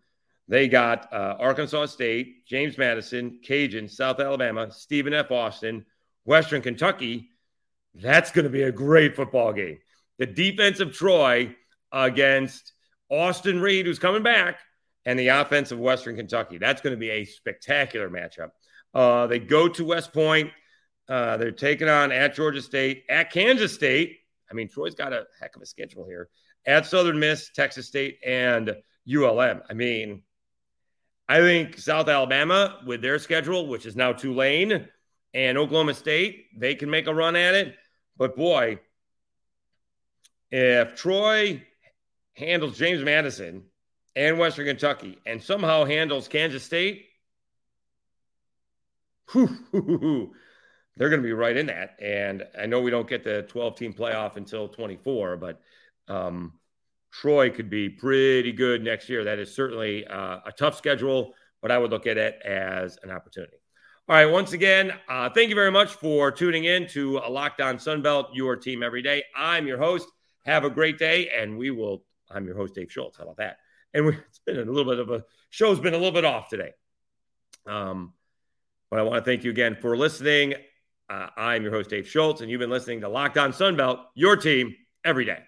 they 0.48 0.68
got 0.70 1.12
uh, 1.12 1.36
Arkansas 1.40 1.88
State, 1.88 2.46
James 2.46 2.78
Madison, 2.78 3.40
Cajun, 3.44 3.90
South 3.90 4.20
Alabama, 4.20 4.72
Stephen 4.72 5.14
F. 5.14 5.32
Austin, 5.32 5.86
Western 6.28 6.62
Kentucky. 6.62 7.30
That's 7.96 8.32
going 8.32 8.44
to 8.44 8.50
be 8.50 8.64
a 8.64 8.72
great 8.72 9.16
football 9.16 9.54
game. 9.54 9.80
The 10.20 10.26
defense 10.26 10.82
of 10.82 10.94
Troy 10.94 11.56
against 11.92 12.74
Austin 13.10 13.62
Reed, 13.62 13.86
who's 13.86 13.98
coming 13.98 14.24
back, 14.24 14.60
and 15.06 15.18
the 15.18 15.30
offense 15.30 15.72
of 15.72 15.80
Western 15.80 16.18
Kentucky. 16.18 16.58
That's 16.58 16.82
going 16.82 16.92
to 16.92 17.00
be 17.00 17.10
a 17.10 17.24
spectacular 17.24 18.10
matchup. 18.10 18.50
Uh, 18.94 19.28
they 19.28 19.40
go 19.40 19.70
to 19.70 19.86
West 19.86 20.12
Point. 20.12 20.52
Uh, 21.08 21.38
they're 21.38 21.52
taking 21.52 21.88
on 21.88 22.12
at 22.12 22.36
Georgia 22.36 22.62
State, 22.62 23.06
at 23.10 23.32
Kansas 23.32 23.74
State. 23.74 24.18
I 24.52 24.54
mean, 24.54 24.68
Troy's 24.68 24.96
got 24.96 25.14
a 25.14 25.28
heck 25.40 25.56
of 25.56 25.62
a 25.62 25.66
schedule 25.66 26.06
here. 26.06 26.28
At 26.66 26.86
Southern 26.86 27.20
Miss, 27.20 27.52
Texas 27.56 27.88
State, 27.88 28.20
and 28.26 28.76
ULM. 29.10 29.62
I 29.70 29.74
mean, 29.74 30.24
I 31.30 31.40
think 31.40 31.78
South 31.78 32.10
Alabama, 32.10 32.82
with 32.86 33.02
their 33.02 33.18
schedule, 33.18 33.68
which 33.68 33.86
is 33.86 33.96
now 33.96 34.12
Tulane 34.12 34.90
and 35.34 35.58
Oklahoma 35.58 35.94
State, 35.94 36.48
they 36.58 36.76
can 36.76 36.90
make 36.90 37.08
a 37.08 37.14
run 37.14 37.36
at 37.36 37.54
it. 37.54 37.76
But 38.18 38.36
boy, 38.36 38.80
if 40.52 40.96
Troy 40.96 41.64
handles 42.34 42.78
James 42.78 43.04
Madison 43.04 43.64
and 44.16 44.40
Western 44.40 44.66
Kentucky 44.66 45.18
and 45.26 45.42
somehow 45.42 45.86
handles 45.86 46.28
Kansas 46.28 46.64
State, 46.64 47.06
whew, 49.32 49.48
whew, 49.72 49.82
whew, 50.00 50.34
they're 50.96 51.10
going 51.10 51.22
to 51.22 51.28
be 51.28 51.34
right 51.34 51.56
in 51.56 51.68
that. 51.68 51.96
And 52.02 52.44
I 52.60 52.66
know 52.66 52.82
we 52.82 52.92
don't 52.92 53.08
get 53.08 53.24
the 53.24 53.44
12 53.44 53.76
team 53.76 53.94
playoff 53.94 54.36
until 54.36 54.68
24, 54.68 55.38
but 55.38 55.62
um, 56.08 56.54
Troy 57.12 57.50
could 57.50 57.70
be 57.70 57.90
pretty 57.90 58.52
good 58.52 58.84
next 58.84 59.10
year. 59.10 59.24
That 59.24 59.40
is 59.40 59.54
certainly 59.54 60.08
uh, 60.08 60.40
a 60.46 60.52
tough 60.52 60.78
schedule, 60.78 61.34
but 61.62 61.72
I 61.72 61.78
would 61.78 61.92
look 61.92 62.08
at 62.08 62.18
it 62.18 62.42
as 62.44 62.98
an 63.04 63.12
opportunity. 63.12 63.58
All 64.10 64.16
right. 64.16 64.26
Once 64.26 64.54
again, 64.54 64.94
uh, 65.10 65.30
thank 65.30 65.50
you 65.50 65.56
very 65.56 65.70
much 65.70 65.92
for 65.92 66.32
tuning 66.32 66.64
in 66.64 66.88
to 66.92 67.20
Locked 67.30 67.60
On 67.60 67.76
Sunbelt, 67.76 68.28
your 68.32 68.56
team 68.56 68.82
every 68.82 69.02
day. 69.02 69.26
I'm 69.36 69.68
your 69.68 69.78
host. 69.78 70.08
Have 70.46 70.64
a 70.64 70.70
great 70.70 70.98
day, 70.98 71.30
and 71.38 71.58
we 71.58 71.72
will. 71.72 72.06
I'm 72.32 72.46
your 72.46 72.56
host, 72.56 72.74
Dave 72.74 72.90
Schultz. 72.90 73.18
How 73.18 73.26
about 73.26 73.36
that? 73.36 73.58
And 73.94 74.06
we, 74.06 74.14
it's 74.30 74.40
been 74.40 74.60
a 74.60 74.64
little 74.64 74.90
bit 74.90 75.00
of 75.00 75.12
a 75.12 75.26
show's 75.50 75.82
been 75.82 75.94
a 75.94 75.98
little 75.98 76.14
bit 76.14 76.24
off 76.24 76.48
today. 76.48 76.72
Um, 77.66 78.14
but 78.90 79.00
I 79.00 79.04
want 79.04 79.26
to 79.26 79.30
thank 79.30 79.44
you 79.44 79.52
again 79.52 79.76
for 79.82 79.98
listening. 79.98 80.54
Uh, 81.10 81.28
I'm 81.36 81.64
your 81.64 81.74
host, 81.74 81.90
Dave 81.90 82.08
Schultz, 82.08 82.40
and 82.40 82.50
you've 82.50 82.62
been 82.62 82.70
listening 82.70 83.02
to 83.02 83.10
Locked 83.10 83.38
On 83.38 83.52
Sunbelt, 83.52 84.06
your 84.16 84.38
team 84.38 84.74
every 85.04 85.26
day. 85.26 85.40